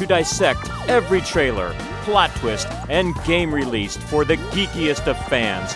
to 0.00 0.06
dissect 0.06 0.68
every 0.88 1.20
trailer, 1.20 1.74
plot 2.02 2.34
twist, 2.36 2.66
and 2.88 3.14
game 3.24 3.54
released 3.54 4.00
for 4.04 4.24
the 4.24 4.36
geekiest 4.36 5.06
of 5.06 5.16
fans. 5.28 5.74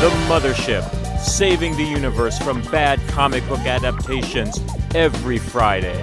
The 0.00 0.10
Mothership, 0.28 0.88
saving 1.18 1.76
the 1.76 1.84
universe 1.84 2.38
from 2.38 2.62
bad 2.70 3.00
comic 3.08 3.46
book 3.48 3.60
adaptations 3.60 4.60
every 4.94 5.38
Friday. 5.38 6.00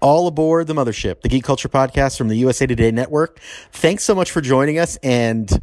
All 0.00 0.28
aboard 0.28 0.68
the 0.68 0.74
mothership, 0.74 1.22
the 1.22 1.28
Geek 1.28 1.42
Culture 1.42 1.68
Podcast 1.68 2.16
from 2.16 2.28
the 2.28 2.36
USA 2.36 2.66
Today 2.66 2.92
Network. 2.92 3.40
Thanks 3.72 4.04
so 4.04 4.14
much 4.14 4.30
for 4.30 4.40
joining 4.40 4.78
us, 4.78 4.96
and 5.02 5.60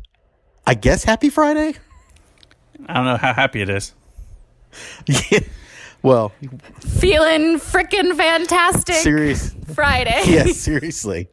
I 0.67 0.73
guess 0.73 1.05
happy 1.05 1.29
Friday. 1.29 1.75
I 2.87 2.93
don't 2.93 3.05
know 3.05 3.17
how 3.17 3.33
happy 3.33 3.61
it 3.61 3.69
is. 3.69 3.93
Yeah. 5.07 5.39
Well, 6.01 6.33
Feeling 6.81 7.55
freaking 7.59 8.15
fantastic. 8.15 8.93
serious. 8.97 9.55
Friday. 9.73 10.21
yes, 10.27 10.55
seriously. 10.59 11.29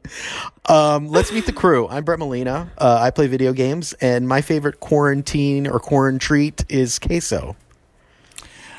Um, 0.65 1.09
let's 1.09 1.31
meet 1.31 1.45
the 1.45 1.53
crew. 1.53 1.87
I'm 1.89 2.05
Brett 2.05 2.19
Molina. 2.19 2.73
Uh, 2.79 2.97
I 2.99 3.11
play 3.11 3.27
video 3.27 3.53
games, 3.53 3.93
and 4.01 4.27
my 4.27 4.41
favorite 4.41 4.81
quarantine 4.81 5.67
or 5.67 5.79
quarantine 5.79 6.21
treat 6.21 6.65
is 6.71 6.99
queso. 6.99 7.55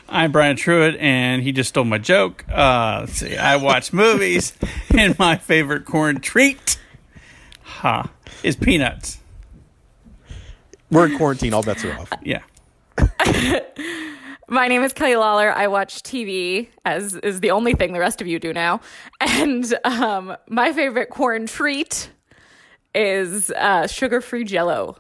I'm 0.10 0.32
Brian 0.32 0.56
Truitt, 0.56 0.98
and 1.00 1.44
he 1.44 1.52
just 1.52 1.70
stole 1.70 1.84
my 1.86 2.00
joke. 2.00 2.44
Uh, 2.50 3.02
let's 3.02 3.14
see, 3.20 3.38
I 3.38 3.58
watch 3.58 3.94
movies, 3.94 4.54
and 4.98 5.16
my 5.20 5.36
favorite 5.38 5.86
corn 5.86 6.22
treat, 6.22 6.80
ha, 7.62 8.10
is 8.42 8.56
peanuts. 8.56 9.20
We're 10.90 11.06
in 11.06 11.18
quarantine. 11.20 11.54
All 11.54 11.62
bets 11.62 11.86
are 11.86 11.94
off. 12.00 12.10
Yeah. 12.24 12.42
My 14.48 14.68
name 14.68 14.84
is 14.84 14.94
Kelly 14.94 15.16
Lawler. 15.16 15.52
I 15.52 15.68
watch 15.68 16.04
TV, 16.04 16.68
as 16.86 17.16
is 17.16 17.40
the 17.40 17.52
only 17.52 17.74
thing 17.74 17.94
the 17.94 18.00
rest 18.00 18.22
of 18.22 18.28
you 18.28 18.40
do 18.40 18.54
now. 18.54 18.82
And 19.22 19.74
um, 19.86 20.36
my 20.50 20.74
favorite 20.74 21.10
corn 21.10 21.48
treat 21.48 22.10
is 22.94 23.50
uh, 23.52 23.88
sugar 23.88 24.22
free 24.22 24.44
jello. 24.44 24.98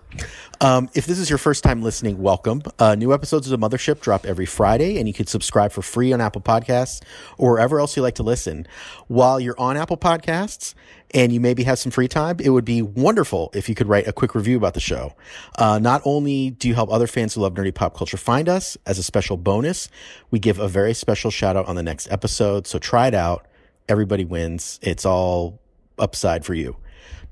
Um, 0.61 0.89
if 0.93 1.05
this 1.05 1.19
is 1.19 1.29
your 1.29 1.37
first 1.37 1.63
time 1.63 1.81
listening, 1.81 2.21
welcome. 2.21 2.61
Uh, 2.79 2.95
new 2.95 3.13
episodes 3.13 3.49
of 3.49 3.59
The 3.59 3.67
Mothership 3.67 3.99
drop 3.99 4.25
every 4.25 4.45
Friday, 4.45 4.97
and 4.97 5.07
you 5.07 5.13
can 5.13 5.27
subscribe 5.27 5.71
for 5.71 5.81
free 5.81 6.13
on 6.13 6.21
Apple 6.21 6.41
Podcasts 6.41 7.01
or 7.37 7.51
wherever 7.51 7.79
else 7.79 7.95
you 7.95 8.01
like 8.01 8.15
to 8.15 8.23
listen. 8.23 8.67
While 9.07 9.39
you're 9.39 9.59
on 9.59 9.77
Apple 9.77 9.97
Podcasts 9.97 10.73
and 11.13 11.31
you 11.31 11.39
maybe 11.39 11.63
have 11.63 11.79
some 11.79 11.91
free 11.91 12.07
time, 12.07 12.37
it 12.39 12.49
would 12.49 12.65
be 12.65 12.81
wonderful 12.81 13.51
if 13.53 13.67
you 13.67 13.75
could 13.75 13.87
write 13.87 14.07
a 14.07 14.13
quick 14.13 14.35
review 14.35 14.57
about 14.57 14.73
the 14.73 14.79
show. 14.79 15.13
Uh, 15.57 15.79
not 15.79 16.01
only 16.05 16.51
do 16.51 16.67
you 16.67 16.75
help 16.75 16.91
other 16.91 17.07
fans 17.07 17.33
who 17.33 17.41
love 17.41 17.53
nerdy 17.53 17.73
pop 17.73 17.95
culture 17.95 18.17
find 18.17 18.47
us, 18.47 18.77
as 18.85 18.97
a 18.97 19.03
special 19.03 19.37
bonus, 19.37 19.89
we 20.31 20.39
give 20.39 20.59
a 20.59 20.67
very 20.67 20.93
special 20.93 21.29
shout 21.29 21.55
out 21.55 21.67
on 21.67 21.75
the 21.75 21.83
next 21.83 22.09
episode. 22.11 22.67
So 22.67 22.79
try 22.79 23.07
it 23.07 23.13
out. 23.13 23.47
Everybody 23.89 24.23
wins. 24.23 24.79
It's 24.81 25.05
all 25.05 25.59
upside 25.99 26.45
for 26.45 26.53
you. 26.53 26.77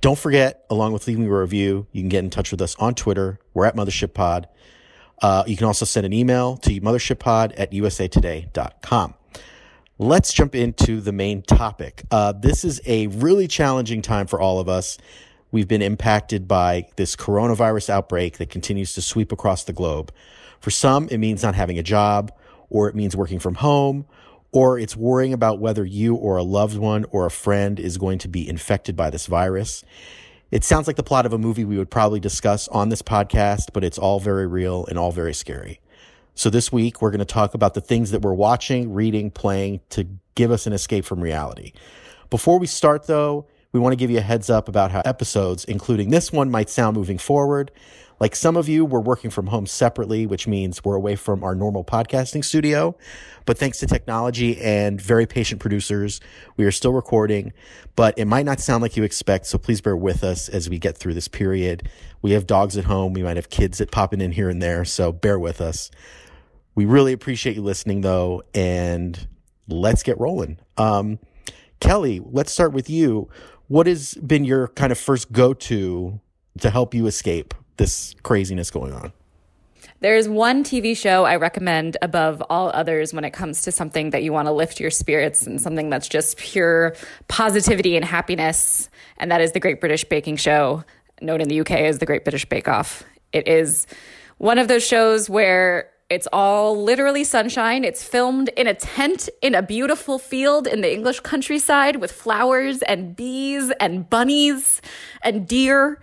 Don't 0.01 0.17
forget, 0.17 0.65
along 0.69 0.93
with 0.93 1.07
leaving 1.07 1.25
a 1.25 1.29
review, 1.29 1.87
you 1.91 2.01
can 2.01 2.09
get 2.09 2.23
in 2.23 2.29
touch 2.29 2.51
with 2.51 2.61
us 2.61 2.75
on 2.79 2.95
Twitter. 2.95 3.39
We're 3.53 3.65
at 3.65 3.75
Mothership 3.75 4.13
Pod. 4.13 4.47
Uh, 5.21 5.43
you 5.45 5.55
can 5.55 5.67
also 5.67 5.85
send 5.85 6.05
an 6.05 6.13
email 6.13 6.57
to 6.57 6.81
mothershippod 6.81 7.53
at 7.57 7.71
usatoday.com. 7.71 9.13
Let's 9.99 10.33
jump 10.33 10.55
into 10.55 10.99
the 10.99 11.11
main 11.11 11.43
topic. 11.43 12.01
Uh, 12.09 12.31
this 12.31 12.65
is 12.65 12.81
a 12.87 13.05
really 13.07 13.47
challenging 13.47 14.01
time 14.01 14.25
for 14.25 14.41
all 14.41 14.59
of 14.59 14.67
us. 14.67 14.97
We've 15.51 15.67
been 15.67 15.83
impacted 15.83 16.47
by 16.47 16.87
this 16.95 17.15
coronavirus 17.15 17.91
outbreak 17.91 18.39
that 18.39 18.49
continues 18.49 18.93
to 18.93 19.01
sweep 19.01 19.31
across 19.31 19.63
the 19.63 19.73
globe. 19.73 20.11
For 20.59 20.71
some, 20.71 21.07
it 21.09 21.19
means 21.19 21.43
not 21.43 21.53
having 21.53 21.77
a 21.77 21.83
job, 21.83 22.31
or 22.71 22.87
it 22.87 22.95
means 22.95 23.15
working 23.15 23.37
from 23.37 23.55
home, 23.55 24.05
or 24.51 24.78
it's 24.78 24.95
worrying 24.95 25.34
about 25.34 25.59
whether 25.59 25.85
you 25.85 26.16
or 26.16 26.38
a 26.38 26.44
loved 26.44 26.78
one 26.78 27.06
or 27.12 27.25
a 27.25 27.31
friend 27.31 27.79
is 27.79 27.97
going 27.97 28.17
to 28.19 28.28
be 28.28 28.47
infected 28.47 28.95
by 28.95 29.09
this 29.09 29.28
virus. 29.28 29.84
It 30.51 30.66
sounds 30.66 30.88
like 30.88 30.97
the 30.97 31.03
plot 31.03 31.25
of 31.25 31.31
a 31.31 31.38
movie 31.38 31.63
we 31.63 31.78
would 31.78 31.89
probably 31.89 32.19
discuss 32.19 32.67
on 32.67 32.90
this 32.90 33.01
podcast, 33.01 33.72
but 33.73 33.84
it's 33.84 33.97
all 33.97 34.19
very 34.19 34.45
real 34.45 34.85
and 34.88 35.00
all 35.00 35.11
very 35.11 35.34
scary. 35.34 35.79
So 36.35 36.50
this 36.50 36.72
week, 36.72 37.01
we're 37.01 37.11
going 37.11 37.19
to 37.19 37.25
talk 37.25 37.53
about 37.53 37.73
the 37.73 37.81
things 37.81 38.11
that 38.11 38.22
we're 38.22 38.34
watching, 38.34 38.94
reading, 38.94 39.31
playing 39.31 39.81
to 39.91 40.07
give 40.35 40.51
us 40.51 40.67
an 40.67 40.73
escape 40.73 41.06
from 41.06 41.22
reality. 41.22 41.72
Before 42.29 42.59
we 42.59 42.67
start, 42.67 43.07
though, 43.07 43.47
we 43.72 43.79
want 43.79 43.94
to 43.94 43.97
give 43.97 44.11
you 44.11 44.17
a 44.17 44.22
heads 44.22 44.50
up 44.50 44.67
about 44.67 44.91
how 44.91 45.01
episodes, 45.06 45.63
including 45.66 46.09
this 46.09 46.31
one, 46.31 46.51
might 46.51 46.69
sound 46.69 46.97
moving 46.97 47.17
forward. 47.17 47.72
Like 48.21 48.35
some 48.35 48.55
of 48.55 48.69
you, 48.69 48.85
we're 48.85 48.99
working 48.99 49.31
from 49.31 49.47
home 49.47 49.65
separately, 49.65 50.27
which 50.27 50.45
means 50.47 50.85
we're 50.85 50.93
away 50.93 51.15
from 51.15 51.43
our 51.43 51.55
normal 51.55 51.83
podcasting 51.83 52.45
studio. 52.45 52.95
But 53.47 53.57
thanks 53.57 53.79
to 53.79 53.87
technology 53.87 54.61
and 54.61 55.01
very 55.01 55.25
patient 55.25 55.59
producers, 55.59 56.21
we 56.55 56.65
are 56.65 56.71
still 56.71 56.93
recording, 56.93 57.51
but 57.95 58.13
it 58.19 58.25
might 58.25 58.45
not 58.45 58.59
sound 58.59 58.83
like 58.83 58.95
you 58.95 59.01
expect. 59.01 59.47
So 59.47 59.57
please 59.57 59.81
bear 59.81 59.97
with 59.97 60.23
us 60.23 60.49
as 60.49 60.69
we 60.69 60.77
get 60.77 60.99
through 60.99 61.15
this 61.15 61.27
period. 61.27 61.89
We 62.21 62.33
have 62.33 62.45
dogs 62.45 62.77
at 62.77 62.85
home. 62.85 63.13
We 63.13 63.23
might 63.23 63.37
have 63.37 63.49
kids 63.49 63.79
that 63.79 63.89
popping 63.89 64.21
in 64.21 64.33
here 64.33 64.49
and 64.49 64.61
there. 64.61 64.85
So 64.85 65.11
bear 65.11 65.39
with 65.39 65.59
us. 65.59 65.89
We 66.75 66.85
really 66.85 67.13
appreciate 67.13 67.55
you 67.55 67.63
listening 67.63 68.01
though. 68.01 68.43
And 68.53 69.27
let's 69.67 70.03
get 70.03 70.19
rolling. 70.19 70.59
Um, 70.77 71.17
Kelly, 71.79 72.21
let's 72.23 72.51
start 72.51 72.71
with 72.71 72.87
you. 72.87 73.29
What 73.67 73.87
has 73.87 74.13
been 74.13 74.45
your 74.45 74.67
kind 74.67 74.91
of 74.91 74.99
first 74.99 75.31
go 75.31 75.55
to 75.55 76.21
to 76.59 76.69
help 76.69 76.93
you 76.93 77.07
escape 77.07 77.55
this 77.81 78.15
craziness 78.21 78.69
going 78.69 78.93
on? 78.93 79.11
There's 80.01 80.29
one 80.29 80.63
TV 80.63 80.95
show 80.95 81.25
I 81.25 81.35
recommend 81.37 81.97
above 82.01 82.41
all 82.49 82.69
others 82.73 83.13
when 83.13 83.23
it 83.23 83.31
comes 83.31 83.63
to 83.63 83.71
something 83.71 84.11
that 84.11 84.23
you 84.23 84.31
want 84.31 84.47
to 84.47 84.51
lift 84.51 84.79
your 84.79 84.91
spirits 84.91 85.47
and 85.47 85.59
something 85.59 85.89
that's 85.89 86.07
just 86.07 86.37
pure 86.37 86.95
positivity 87.27 87.95
and 87.95 88.05
happiness, 88.05 88.89
and 89.17 89.31
that 89.31 89.41
is 89.41 89.51
The 89.51 89.59
Great 89.59 89.79
British 89.79 90.03
Baking 90.03 90.37
Show, 90.37 90.83
known 91.21 91.41
in 91.41 91.49
the 91.49 91.59
UK 91.59 91.71
as 91.71 91.97
The 91.97 92.05
Great 92.05 92.23
British 92.23 92.45
Bake 92.45 92.67
Off. 92.67 93.03
It 93.31 93.47
is 93.47 93.87
one 94.37 94.59
of 94.59 94.67
those 94.67 94.85
shows 94.85 95.29
where 95.29 95.89
it's 96.09 96.27
all 96.33 96.83
literally 96.83 97.23
sunshine. 97.23 97.83
It's 97.83 98.03
filmed 98.03 98.49
in 98.49 98.67
a 98.67 98.73
tent 98.73 99.29
in 99.41 99.55
a 99.55 99.61
beautiful 99.61 100.19
field 100.19 100.67
in 100.67 100.81
the 100.81 100.91
English 100.91 101.21
countryside 101.21 101.95
with 101.95 102.11
flowers 102.11 102.81
and 102.83 103.15
bees 103.15 103.71
and 103.79 104.09
bunnies 104.09 104.81
and 105.23 105.47
deer. 105.47 105.99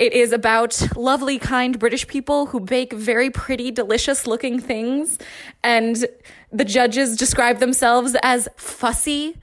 It 0.00 0.14
is 0.14 0.32
about 0.32 0.96
lovely, 0.96 1.38
kind 1.38 1.78
British 1.78 2.06
people 2.06 2.46
who 2.46 2.58
bake 2.58 2.94
very 2.94 3.28
pretty, 3.28 3.70
delicious 3.70 4.26
looking 4.26 4.58
things. 4.58 5.18
And 5.62 6.06
the 6.50 6.64
judges 6.64 7.18
describe 7.18 7.58
themselves 7.58 8.16
as 8.22 8.48
fussy. 8.56 9.36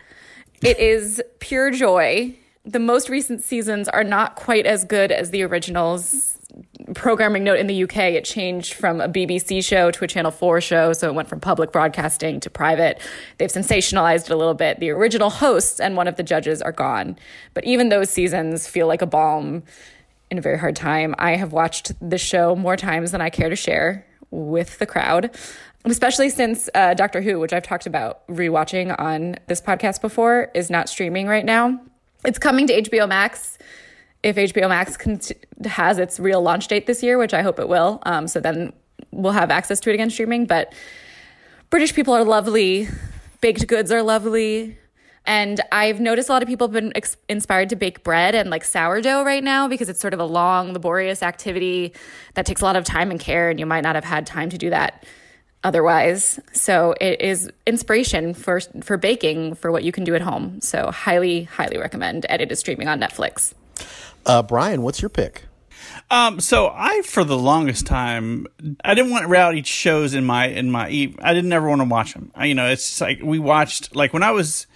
It 0.64 0.80
is 0.80 1.22
pure 1.38 1.70
joy. 1.70 2.36
The 2.66 2.80
most 2.80 3.08
recent 3.08 3.44
seasons 3.44 3.88
are 3.88 4.04
not 4.04 4.36
quite 4.36 4.66
as 4.66 4.84
good 4.84 5.12
as 5.12 5.30
the 5.30 5.44
originals. 5.44 6.40
Programming 6.96 7.44
note 7.44 7.60
in 7.60 7.68
the 7.68 7.84
UK, 7.84 7.98
it 7.98 8.26
changed 8.26 8.74
from 8.74 9.00
a 9.00 9.08
BBC 9.08 9.64
show 9.64 9.92
to 9.92 10.06
a 10.06 10.08
Channel 10.08 10.32
4 10.32 10.60
show. 10.60 10.92
So 10.92 11.08
it 11.08 11.14
went 11.14 11.30
from 11.30 11.40
public 11.40 11.72
broadcasting 11.72 12.40
to 12.40 12.50
private. 12.50 13.00
They've 13.38 13.52
sensationalized 13.52 14.24
it 14.24 14.32
a 14.32 14.36
little 14.36 14.56
bit. 14.56 14.80
The 14.80 14.90
original 14.90 15.30
hosts 15.30 15.80
and 15.80 15.96
one 15.96 16.08
of 16.08 16.16
the 16.16 16.24
judges 16.24 16.64
are 16.64 16.72
gone. 16.72 17.16
But 17.54 17.64
even 17.66 17.90
those 17.90 18.10
seasons 18.10 18.68
feel 18.68 18.88
like 18.88 19.04
a 19.04 19.06
balm 19.06 19.62
in 20.30 20.38
a 20.38 20.42
very 20.42 20.58
hard 20.58 20.76
time. 20.76 21.16
I 21.18 21.36
have 21.36 21.52
watched 21.54 21.92
the 22.02 22.18
show 22.18 22.56
more 22.56 22.76
times 22.76 23.12
than 23.12 23.22
I 23.22 23.30
care 23.30 23.50
to 23.50 23.56
share 23.56 24.06
with 24.32 24.78
the 24.80 24.86
crowd, 24.86 25.36
especially 25.86 26.30
since 26.30 26.70
uh, 26.76 26.94
Doctor 26.94 27.22
Who, 27.22 27.40
which 27.40 27.54
I've 27.54 27.64
talked 27.64 27.86
about 27.86 28.28
rewatching 28.28 28.98
on 29.00 29.36
this 29.48 29.62
podcast 29.62 30.02
before, 30.02 30.52
is 30.54 30.70
not 30.70 30.90
streaming 30.90 31.28
right 31.28 31.46
now. 31.46 31.80
It's 32.26 32.40
coming 32.40 32.68
to 32.68 32.82
HBO 32.82 33.08
Max 33.08 33.58
if 34.24 34.36
HBO 34.36 34.68
Max 34.68 34.98
cont- 34.98 35.32
has 35.66 36.00
its 36.00 36.20
real 36.20 36.42
launch 36.42 36.68
date 36.68 36.88
this 36.88 37.04
year, 37.04 37.18
which 37.18 37.34
I 37.34 37.42
hope 37.42 37.60
it 37.60 37.70
will. 37.70 38.02
Um, 38.06 38.28
so 38.28 38.40
then 38.40 38.74
we'll 39.12 39.32
have 39.32 39.52
access 39.52 39.80
to 39.82 39.90
it 39.90 39.94
again 39.94 40.10
streaming. 40.10 40.46
But 40.46 40.74
British 41.70 41.94
people 41.94 42.14
are 42.14 42.24
lovely, 42.24 42.90
baked 43.42 43.68
goods 43.68 43.92
are 43.92 44.04
lovely. 44.04 44.78
And 45.28 45.62
I've 45.72 46.00
noticed 46.00 46.30
a 46.30 46.32
lot 46.32 46.42
of 46.42 46.48
people 46.48 46.68
have 46.68 46.74
been 46.74 46.94
ex- 46.96 47.18
inspired 47.30 47.70
to 47.70 47.76
bake 47.76 48.04
bread 48.04 48.34
and 48.34 48.50
like 48.50 48.64
sourdough 48.64 49.24
right 49.24 49.44
now 49.44 49.68
because 49.68 49.90
it's 49.90 50.00
sort 50.00 50.14
of 50.14 50.20
a 50.20 50.26
long, 50.26 50.74
laborious 50.74 51.22
activity 51.22 51.94
that 52.34 52.46
takes 52.46 52.62
a 52.62 52.66
lot 52.66 52.76
of 52.76 52.86
time 52.86 53.12
and 53.12 53.20
care, 53.20 53.50
and 53.50 53.60
you 53.60 53.66
might 53.66 53.82
not 53.82 53.96
have 53.96 54.06
had 54.06 54.26
time 54.26 54.50
to 54.50 54.58
do 54.58 54.70
that 54.72 55.06
otherwise. 55.64 56.40
So 56.54 56.96
it 57.02 57.22
is 57.22 57.52
inspiration 57.66 58.34
for 58.34 58.62
for 58.82 58.98
baking 58.98 59.56
for 59.56 59.72
what 59.72 59.84
you 59.84 59.92
can 59.92 60.04
do 60.04 60.16
at 60.16 60.22
home. 60.22 60.62
So 60.62 60.92
highly, 60.92 61.44
highly 61.44 61.78
recommend. 61.78 62.26
And 62.26 62.42
it 62.42 62.52
is 62.52 62.60
streaming 62.60 62.88
on 62.88 63.00
Netflix. 63.00 63.54
Uh, 64.26 64.42
Brian, 64.44 64.82
what's 64.82 65.02
your 65.02 65.10
pick? 65.10 65.44
Um, 66.10 66.40
so 66.40 66.72
I, 66.74 67.02
for 67.02 67.24
the 67.24 67.38
longest 67.38 67.86
time, 67.86 68.48
I 68.84 68.94
didn't 68.94 69.12
want 69.12 69.28
reality 69.28 69.62
shows 69.64 70.14
in 70.14 70.26
my 70.26 70.48
in 70.48 70.72
my. 70.72 70.88
I 70.88 71.34
didn't 71.34 71.52
ever 71.52 71.68
want 71.68 71.82
to 71.82 71.86
watch 71.86 72.14
them. 72.14 72.32
I, 72.34 72.46
you 72.46 72.56
know, 72.56 72.68
it's 72.68 73.02
like 73.02 73.20
we 73.22 73.40
watched 73.40 73.96
like 73.96 74.14
when 74.14 74.24
I 74.24 74.32
was, 74.32 74.68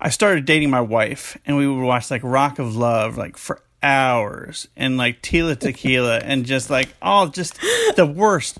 I 0.00 0.10
started 0.10 0.44
dating 0.44 0.70
my 0.70 0.80
wife, 0.80 1.36
and 1.46 1.56
we 1.56 1.66
would 1.66 1.82
watch 1.82 2.10
like 2.10 2.22
Rock 2.24 2.58
of 2.58 2.76
Love 2.76 3.16
like 3.16 3.36
for 3.36 3.62
hours, 3.82 4.68
and 4.76 4.96
like 4.96 5.22
Tila 5.22 5.58
Tequila, 5.58 6.18
and 6.24 6.44
just 6.44 6.70
like 6.70 6.88
all 7.02 7.28
just 7.28 7.58
the 7.96 8.06
worst 8.06 8.58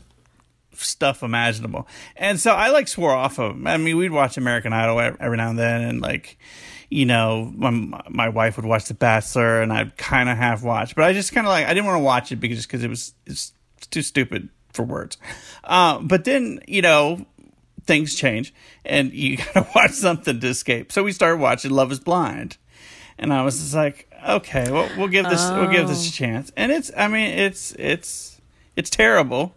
stuff 0.74 1.22
imaginable. 1.22 1.86
And 2.16 2.38
so 2.38 2.52
I 2.52 2.70
like 2.70 2.88
swore 2.88 3.12
off 3.12 3.38
of. 3.38 3.66
I 3.66 3.76
mean, 3.76 3.96
we'd 3.96 4.10
watch 4.10 4.36
American 4.36 4.72
Idol 4.72 5.00
every 5.00 5.36
now 5.36 5.50
and 5.50 5.58
then, 5.58 5.82
and 5.82 6.00
like 6.00 6.38
you 6.90 7.04
know, 7.04 7.52
my, 7.54 7.70
my 8.08 8.28
wife 8.30 8.56
would 8.56 8.64
watch 8.64 8.86
The 8.86 8.94
Bachelor, 8.94 9.60
and 9.60 9.72
I'd 9.72 9.96
kind 9.96 10.28
of 10.28 10.38
half 10.38 10.62
watch, 10.62 10.94
but 10.94 11.04
I 11.04 11.12
just 11.12 11.32
kind 11.32 11.46
of 11.46 11.50
like 11.50 11.66
I 11.66 11.74
didn't 11.74 11.86
want 11.86 11.96
to 11.96 12.04
watch 12.04 12.32
it 12.32 12.36
because 12.36 12.58
just 12.58 12.68
because 12.68 12.82
it 12.82 12.88
was 12.88 13.14
it's 13.26 13.52
too 13.90 14.02
stupid 14.02 14.48
for 14.72 14.84
words. 14.84 15.18
Uh, 15.64 15.98
but 16.00 16.24
then 16.24 16.60
you 16.66 16.82
know 16.82 17.26
things 17.88 18.14
change, 18.14 18.54
and 18.84 19.12
you 19.12 19.38
gotta 19.38 19.66
watch 19.74 19.90
something 19.90 20.38
to 20.38 20.46
escape. 20.46 20.92
So 20.92 21.02
we 21.02 21.10
started 21.10 21.40
watching 21.40 21.72
Love 21.72 21.90
Is 21.90 21.98
Blind, 21.98 22.56
and 23.18 23.32
I 23.32 23.42
was 23.42 23.58
just 23.58 23.74
like, 23.74 24.08
okay, 24.28 24.70
well 24.70 24.88
we'll 24.96 25.08
give 25.08 25.28
this 25.28 25.44
oh. 25.44 25.62
we'll 25.62 25.72
give 25.72 25.88
this 25.88 26.06
a 26.06 26.08
oh. 26.08 26.12
chance, 26.12 26.52
and 26.56 26.70
it's 26.70 26.92
I 26.96 27.08
mean 27.08 27.36
it's 27.36 27.72
it's 27.72 28.40
it's 28.76 28.90
terrible. 28.90 29.56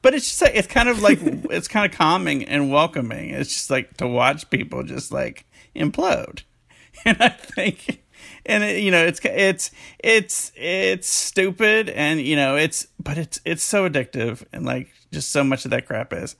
But 0.00 0.14
it's 0.14 0.28
just 0.28 0.42
like, 0.42 0.54
it's 0.54 0.68
kind 0.68 0.88
of 0.88 1.02
like 1.02 1.18
it's 1.50 1.66
kind 1.68 1.90
of 1.90 1.96
calming 1.96 2.44
and 2.44 2.70
welcoming. 2.70 3.30
It's 3.30 3.52
just 3.52 3.70
like 3.70 3.96
to 3.96 4.06
watch 4.06 4.50
people 4.50 4.82
just 4.82 5.10
like 5.10 5.46
implode. 5.74 6.42
and 7.04 7.16
I 7.20 7.28
think, 7.28 8.02
and 8.46 8.64
it, 8.64 8.82
you 8.82 8.90
know, 8.90 9.04
it's 9.04 9.20
it's 9.24 9.70
it's 9.98 10.52
it's 10.56 11.08
stupid, 11.08 11.88
and 11.88 12.20
you 12.20 12.36
know, 12.36 12.56
it's 12.56 12.86
but 13.02 13.18
it's 13.18 13.40
it's 13.44 13.62
so 13.62 13.88
addictive, 13.88 14.44
and 14.52 14.64
like 14.64 14.88
just 15.12 15.30
so 15.30 15.44
much 15.44 15.64
of 15.64 15.70
that 15.70 15.86
crap 15.86 16.12
is, 16.12 16.36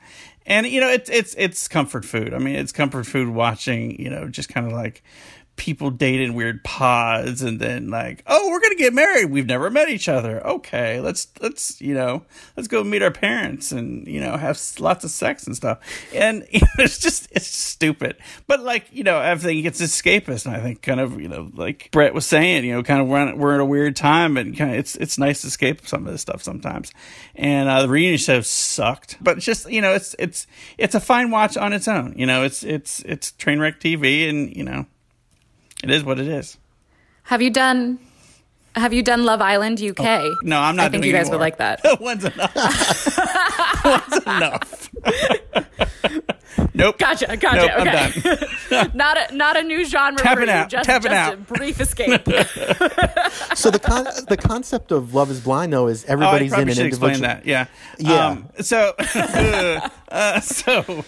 and 0.47 0.67
you 0.67 0.81
know, 0.81 0.89
it's 0.89 1.11
it's 1.11 1.35
it's 1.39 1.69
comfort 1.69 2.05
food. 2.05 2.35
I 2.35 2.39
mean, 2.39 2.57
it's 2.57 2.73
comfort 2.73 3.07
food 3.07 3.29
watching, 3.29 4.01
you 4.01 4.11
know, 4.11 4.29
just 4.29 4.49
kind 4.49 4.67
of 4.67 4.73
like 4.73 5.03
people 5.59 5.91
date 5.91 6.21
in 6.21 6.35
weird 6.35 6.63
pods 6.65 7.43
and 7.43 7.61
then 7.61 7.91
like 7.91 8.23
oh 8.27 8.49
we're 8.49 8.61
gonna 8.61 8.75
get 8.77 8.95
married. 8.95 9.27
We've 9.27 9.47
never 9.47 9.71
met 9.71 9.89
each 9.89 10.09
other. 10.09 10.45
Okay 10.47 11.01
let's 11.01 11.29
let's 11.41 11.81
you 11.81 11.95
know 11.95 12.25
let's 12.57 12.69
go 12.69 12.83
meet 12.85 13.03
our 13.03 13.11
parents 13.11 13.73
and 13.73 14.07
you 14.07 14.21
know 14.21 14.37
have 14.37 14.61
lots 14.79 15.05
of 15.05 15.11
sex 15.11 15.47
and 15.47 15.57
stuff. 15.57 15.79
And 16.15 16.47
you 16.51 16.61
know, 16.61 16.85
it's 16.85 16.99
just 16.99 17.29
it's 17.33 17.47
stupid. 17.47 18.17
But 18.47 18.61
like 18.61 18.87
you 18.93 19.05
know 19.05 19.21
everything 19.21 19.63
gets 19.63 19.81
escapist 19.81 20.47
and 20.47 20.55
i 20.55 20.61
think 20.61 20.83
kind 20.83 21.01
of 21.01 21.21
you 21.21 21.29
know 21.29 21.51
like 21.55 21.89
brett 21.93 22.15
was 22.15 22.27
saying 22.27 22.65
you 22.65 22.73
know 22.73 22.83
kind 22.83 23.01
of 23.01 23.09
we're, 23.09 23.29
in, 23.29 23.39
we're 23.39 23.55
in 23.55 23.61
a 23.61 23.67
weird 23.67 23.97
time 23.97 24.37
and 24.37 24.57
kind 24.57 24.71
of 24.71 24.79
it's 24.79 24.97
it's 24.97 25.19
nice 25.19 25.43
to 25.43 25.49
escape 25.49 25.87
some 25.87 26.07
of 26.07 26.13
this 26.13 26.23
stuff 26.23 26.43
sometimes. 26.43 26.93
And 27.35 27.69
uh, 27.69 27.83
the 27.83 27.89
reunion 27.89 28.19
show 28.19 28.41
sucked. 28.41 29.17
But 29.21 29.39
it's 29.39 29.47
just 29.47 29.71
you 29.71 29.81
know 29.81 29.95
it's 29.95 30.15
it's 30.19 30.47
it's 30.77 30.95
a 30.95 31.01
fine 31.01 31.31
watch 31.31 31.57
on 31.57 31.73
its 31.73 31.89
own. 31.89 32.15
You 32.17 32.27
know 32.27 32.45
it's 32.45 32.63
it's 32.63 33.01
it's 33.01 33.33
train 33.33 33.59
wreck 33.59 33.81
tv 33.81 34.29
and 34.29 34.55
you 34.55 34.65
know 34.65 34.87
it 35.83 35.91
is 35.91 36.05
what 36.05 36.19
it 36.19 36.29
is. 36.29 36.59
Have 37.25 37.43
you 37.43 37.51
done 37.51 37.99
have 38.79 38.93
you 38.93 39.03
done 39.03 39.25
Love 39.25 39.41
Island 39.41 39.81
UK? 39.83 40.01
Oh, 40.01 40.37
no, 40.43 40.61
I'm 40.61 40.77
not. 40.77 40.87
I 40.87 40.89
think 40.89 41.05
you 41.05 41.13
guys 41.13 41.23
anymore. 41.23 41.39
would 41.39 41.45
like 41.45 41.59
that. 41.59 41.81
One's 42.01 42.25
enough. 42.25 42.55
One's 43.85 44.23
enough. 44.25 44.91
nope. 46.75 46.99
Gotcha. 46.99 47.37
Gotcha. 47.37 47.57
Nope, 47.57 47.71
okay. 47.87 48.47
I'm 48.71 48.91
done. 48.91 48.91
not 48.95 49.19
a 49.31 49.35
not 49.35 49.57
a 49.57 49.63
new 49.63 49.85
genre 49.85 50.23
Tapping 50.23 50.47
for 50.47 50.51
out. 50.53 50.73
you. 50.73 50.79
Just, 50.79 50.87
Tapping 50.87 51.11
just 51.11 51.15
out. 51.15 51.35
a 51.35 51.37
brief 51.39 51.81
escape. 51.81 52.25
so 53.57 53.71
the 53.71 53.81
con- 53.83 54.07
the 54.29 54.37
concept 54.37 54.93
of 54.93 55.13
Love 55.15 55.31
Is 55.31 55.41
Blind 55.41 55.73
though 55.73 55.89
is 55.89 56.05
everybody's 56.05 56.53
oh, 56.53 56.57
in 56.57 56.63
an 56.63 56.69
individual. 56.69 57.09
explain 57.09 57.23
that. 57.23 57.47
Yeah. 57.47 57.67
Yeah. 57.99 58.27
Um, 58.27 58.49
so, 58.61 58.95
uh, 58.99 60.41
so, 60.41 61.05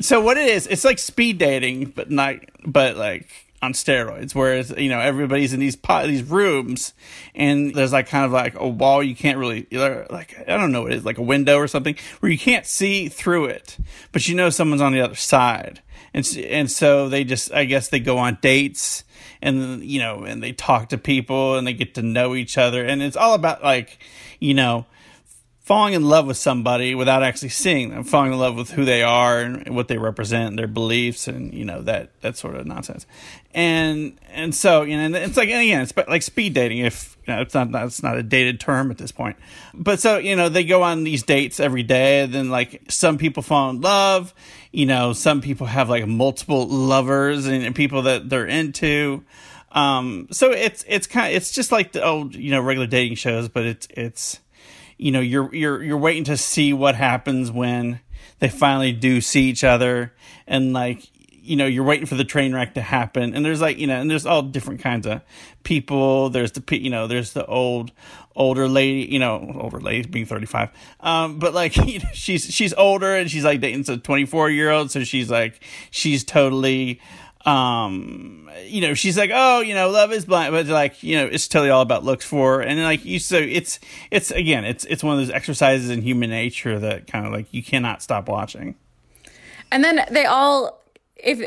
so 0.00 0.20
what 0.20 0.36
it 0.36 0.48
is? 0.50 0.66
It's 0.66 0.84
like 0.84 0.98
speed 0.98 1.38
dating, 1.38 1.86
but 1.96 2.10
not, 2.10 2.36
but 2.66 2.96
like 2.96 3.47
on 3.60 3.72
steroids. 3.72 4.34
Whereas 4.34 4.72
you 4.76 4.88
know 4.88 5.00
everybody's 5.00 5.52
in 5.52 5.60
these 5.60 5.76
pot, 5.76 6.06
these 6.06 6.22
rooms, 6.22 6.94
and 7.34 7.74
there's 7.74 7.92
like 7.92 8.08
kind 8.08 8.24
of 8.24 8.32
like 8.32 8.54
a 8.54 8.68
wall 8.68 9.02
you 9.02 9.16
can't 9.16 9.38
really 9.38 9.66
like 9.70 10.38
I 10.48 10.56
don't 10.56 10.72
know 10.72 10.82
what 10.82 10.92
it 10.92 10.96
is 10.96 11.04
like 11.04 11.18
a 11.18 11.22
window 11.22 11.56
or 11.56 11.68
something 11.68 11.96
where 12.20 12.30
you 12.30 12.38
can't 12.38 12.66
see 12.66 13.08
through 13.08 13.46
it, 13.46 13.76
but 14.12 14.28
you 14.28 14.34
know 14.34 14.50
someone's 14.50 14.82
on 14.82 14.92
the 14.92 15.00
other 15.00 15.16
side, 15.16 15.82
and 16.14 16.26
and 16.48 16.70
so 16.70 17.08
they 17.08 17.24
just 17.24 17.52
I 17.52 17.64
guess 17.64 17.88
they 17.88 18.00
go 18.00 18.18
on 18.18 18.38
dates 18.40 19.04
and 19.40 19.82
you 19.84 20.00
know 20.00 20.24
and 20.24 20.42
they 20.42 20.52
talk 20.52 20.88
to 20.88 20.98
people 20.98 21.56
and 21.56 21.66
they 21.66 21.72
get 21.72 21.94
to 21.94 22.02
know 22.02 22.34
each 22.34 22.58
other 22.58 22.84
and 22.84 23.02
it's 23.02 23.16
all 23.16 23.34
about 23.34 23.62
like 23.62 23.98
you 24.40 24.54
know 24.54 24.84
falling 25.68 25.92
in 25.92 26.02
love 26.02 26.26
with 26.26 26.38
somebody 26.38 26.94
without 26.94 27.22
actually 27.22 27.50
seeing 27.50 27.90
them, 27.90 28.02
falling 28.02 28.32
in 28.32 28.38
love 28.38 28.56
with 28.56 28.70
who 28.70 28.86
they 28.86 29.02
are 29.02 29.40
and 29.40 29.76
what 29.76 29.86
they 29.86 29.98
represent, 29.98 30.56
their 30.56 30.66
beliefs, 30.66 31.28
and 31.28 31.52
you 31.52 31.62
know 31.62 31.82
that 31.82 32.10
that 32.22 32.38
sort 32.38 32.56
of 32.56 32.66
nonsense. 32.66 33.04
And 33.52 34.18
and 34.30 34.54
so 34.54 34.80
you 34.80 34.96
know, 34.96 35.18
it's 35.18 35.36
like 35.36 35.50
again, 35.50 35.82
it's 35.82 35.94
like 35.94 36.22
speed 36.22 36.54
dating. 36.54 36.78
If 36.78 37.18
you 37.26 37.34
know, 37.34 37.42
it's 37.42 37.52
not 37.52 37.68
it's 37.84 38.02
not 38.02 38.16
a 38.16 38.22
dated 38.22 38.60
term 38.60 38.90
at 38.90 38.96
this 38.96 39.12
point, 39.12 39.36
but 39.74 40.00
so 40.00 40.16
you 40.16 40.36
know, 40.36 40.48
they 40.48 40.64
go 40.64 40.82
on 40.82 41.04
these 41.04 41.22
dates 41.22 41.60
every 41.60 41.82
day. 41.82 42.22
And 42.22 42.32
then 42.32 42.48
like 42.48 42.80
some 42.88 43.18
people 43.18 43.42
fall 43.42 43.68
in 43.68 43.82
love. 43.82 44.32
You 44.72 44.86
know, 44.86 45.12
some 45.12 45.42
people 45.42 45.66
have 45.66 45.90
like 45.90 46.06
multiple 46.06 46.66
lovers 46.66 47.46
and, 47.46 47.62
and 47.62 47.74
people 47.74 48.02
that 48.02 48.30
they're 48.30 48.46
into. 48.46 49.22
Um, 49.72 50.28
so 50.30 50.50
it's 50.50 50.82
it's 50.88 51.06
kind 51.06 51.30
of 51.30 51.36
it's 51.36 51.52
just 51.52 51.72
like 51.72 51.92
the 51.92 52.02
old 52.02 52.34
you 52.34 52.52
know 52.52 52.62
regular 52.62 52.86
dating 52.86 53.16
shows, 53.16 53.50
but 53.50 53.66
it's 53.66 53.86
it's 53.90 54.40
you 54.98 55.12
know 55.12 55.20
you're 55.20 55.54
you're 55.54 55.82
you're 55.82 55.98
waiting 55.98 56.24
to 56.24 56.36
see 56.36 56.72
what 56.72 56.94
happens 56.94 57.50
when 57.50 58.00
they 58.40 58.48
finally 58.48 58.92
do 58.92 59.20
see 59.20 59.44
each 59.44 59.64
other. 59.64 60.12
And 60.46 60.72
like 60.72 61.08
you 61.48 61.56
know 61.56 61.66
you're 61.66 61.84
waiting 61.84 62.06
for 62.06 62.16
the 62.16 62.24
train 62.24 62.54
wreck 62.54 62.74
to 62.74 62.82
happen. 62.82 63.34
And 63.34 63.44
there's 63.44 63.60
like 63.60 63.78
you 63.78 63.86
know 63.86 64.00
and 64.00 64.10
there's 64.10 64.26
all 64.26 64.42
different 64.42 64.80
kinds 64.80 65.06
of 65.06 65.22
people. 65.62 66.30
There's 66.30 66.52
the 66.52 66.78
you 66.78 66.90
know 66.90 67.06
there's 67.06 67.32
the 67.32 67.46
old 67.46 67.92
older 68.36 68.68
lady 68.68 69.12
you 69.12 69.18
know 69.18 69.52
older 69.58 69.80
lady 69.80 70.08
being 70.08 70.24
35 70.24 70.70
um 71.00 71.40
but 71.40 71.52
like 71.52 71.76
you 71.88 71.98
know, 71.98 72.04
she's 72.12 72.44
she's 72.44 72.72
older 72.74 73.16
and 73.16 73.28
she's 73.28 73.44
like 73.44 73.60
dating 73.60 73.84
a 73.92 73.96
24 73.96 74.48
year 74.50 74.70
old 74.70 74.92
so 74.92 75.02
she's 75.02 75.28
like 75.28 75.60
she's 75.90 76.22
totally 76.22 77.00
um 77.46 78.50
you 78.66 78.80
know 78.80 78.94
she's 78.94 79.16
like 79.16 79.30
oh 79.32 79.60
you 79.60 79.74
know 79.74 79.88
love 79.90 80.12
is 80.12 80.24
blind 80.24 80.52
but 80.52 80.66
like 80.66 81.02
you 81.02 81.16
know 81.16 81.26
it's 81.26 81.46
totally 81.46 81.70
all 81.70 81.82
about 81.82 82.04
looks 82.04 82.24
for 82.24 82.60
and 82.60 82.82
like 82.82 83.04
you 83.04 83.18
so 83.18 83.36
it's 83.38 83.78
it's 84.10 84.30
again 84.32 84.64
it's 84.64 84.84
it's 84.86 85.04
one 85.04 85.14
of 85.14 85.20
those 85.20 85.30
exercises 85.30 85.88
in 85.88 86.02
human 86.02 86.30
nature 86.30 86.78
that 86.78 87.06
kind 87.06 87.26
of 87.26 87.32
like 87.32 87.46
you 87.52 87.62
cannot 87.62 88.02
stop 88.02 88.28
watching 88.28 88.74
and 89.70 89.84
then 89.84 90.04
they 90.10 90.24
all 90.24 90.82
if 91.16 91.38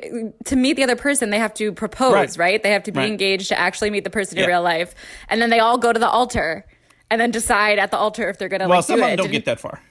to 0.45 0.55
meet 0.55 0.73
the 0.73 0.83
other 0.83 0.95
person 0.95 1.29
they 1.29 1.39
have 1.39 1.53
to 1.53 1.71
propose 1.73 2.13
right, 2.13 2.37
right? 2.37 2.63
they 2.63 2.71
have 2.71 2.83
to 2.83 2.91
be 2.91 2.99
right. 2.99 3.09
engaged 3.09 3.49
to 3.49 3.59
actually 3.59 3.89
meet 3.89 4.03
the 4.03 4.09
person 4.09 4.37
in 4.37 4.43
yeah. 4.43 4.49
real 4.49 4.61
life 4.61 4.95
and 5.27 5.41
then 5.41 5.49
they 5.49 5.59
all 5.59 5.77
go 5.77 5.91
to 5.91 5.99
the 5.99 6.09
altar 6.09 6.65
and 7.09 7.19
then 7.19 7.31
decide 7.31 7.79
at 7.79 7.91
the 7.91 7.97
altar 7.97 8.29
if 8.29 8.37
they're 8.37 8.49
gonna 8.49 8.67
well 8.67 8.79
like 8.79 8.85
some 8.85 8.95
of 8.95 9.01
them 9.01 9.11
it. 9.11 9.15
don't 9.17 9.27
Did 9.27 9.33
get 9.33 9.45
that 9.45 9.59
far 9.59 9.81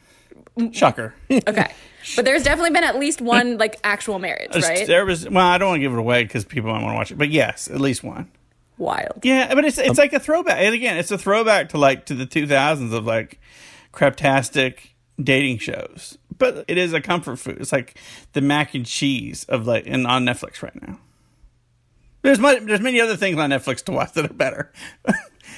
shocker 0.72 1.14
okay 1.48 1.72
but 2.16 2.24
there's 2.24 2.42
definitely 2.42 2.70
been 2.70 2.84
at 2.84 2.98
least 2.98 3.20
one 3.20 3.58
like 3.58 3.78
actual 3.84 4.18
marriage, 4.18 4.54
right? 4.54 4.86
There 4.86 5.04
was. 5.04 5.28
Well, 5.28 5.44
I 5.44 5.58
don't 5.58 5.68
want 5.68 5.78
to 5.78 5.82
give 5.82 5.92
it 5.92 5.98
away 5.98 6.22
because 6.24 6.44
people 6.44 6.72
might 6.72 6.82
want 6.82 6.92
to 6.92 6.96
watch 6.96 7.10
it, 7.10 7.18
but 7.18 7.30
yes, 7.30 7.68
at 7.68 7.80
least 7.80 8.02
one. 8.02 8.30
Wild. 8.78 9.20
Yeah, 9.22 9.54
but 9.54 9.64
it's 9.64 9.78
it's 9.78 9.90
um, 9.90 9.96
like 9.96 10.12
a 10.12 10.20
throwback. 10.20 10.56
And 10.58 10.74
again, 10.74 10.96
it's 10.96 11.10
a 11.10 11.18
throwback 11.18 11.70
to 11.70 11.78
like 11.78 12.06
to 12.06 12.14
the 12.14 12.26
2000s 12.26 12.92
of 12.92 13.04
like 13.04 13.38
craptastic 13.92 14.92
dating 15.22 15.58
shows. 15.58 16.16
But 16.38 16.64
it 16.68 16.78
is 16.78 16.94
a 16.94 17.00
comfort 17.02 17.36
food. 17.36 17.58
It's 17.60 17.72
like 17.72 17.98
the 18.32 18.40
mac 18.40 18.74
and 18.74 18.86
cheese 18.86 19.44
of 19.44 19.66
like 19.66 19.84
and 19.86 20.06
on 20.06 20.24
Netflix 20.24 20.62
right 20.62 20.80
now. 20.80 20.98
There's 22.22 22.38
much, 22.38 22.62
there's 22.64 22.80
many 22.80 23.00
other 23.00 23.16
things 23.16 23.38
on 23.38 23.50
Netflix 23.50 23.82
to 23.84 23.92
watch 23.92 24.12
that 24.12 24.24
are 24.24 24.34
better. 24.34 24.72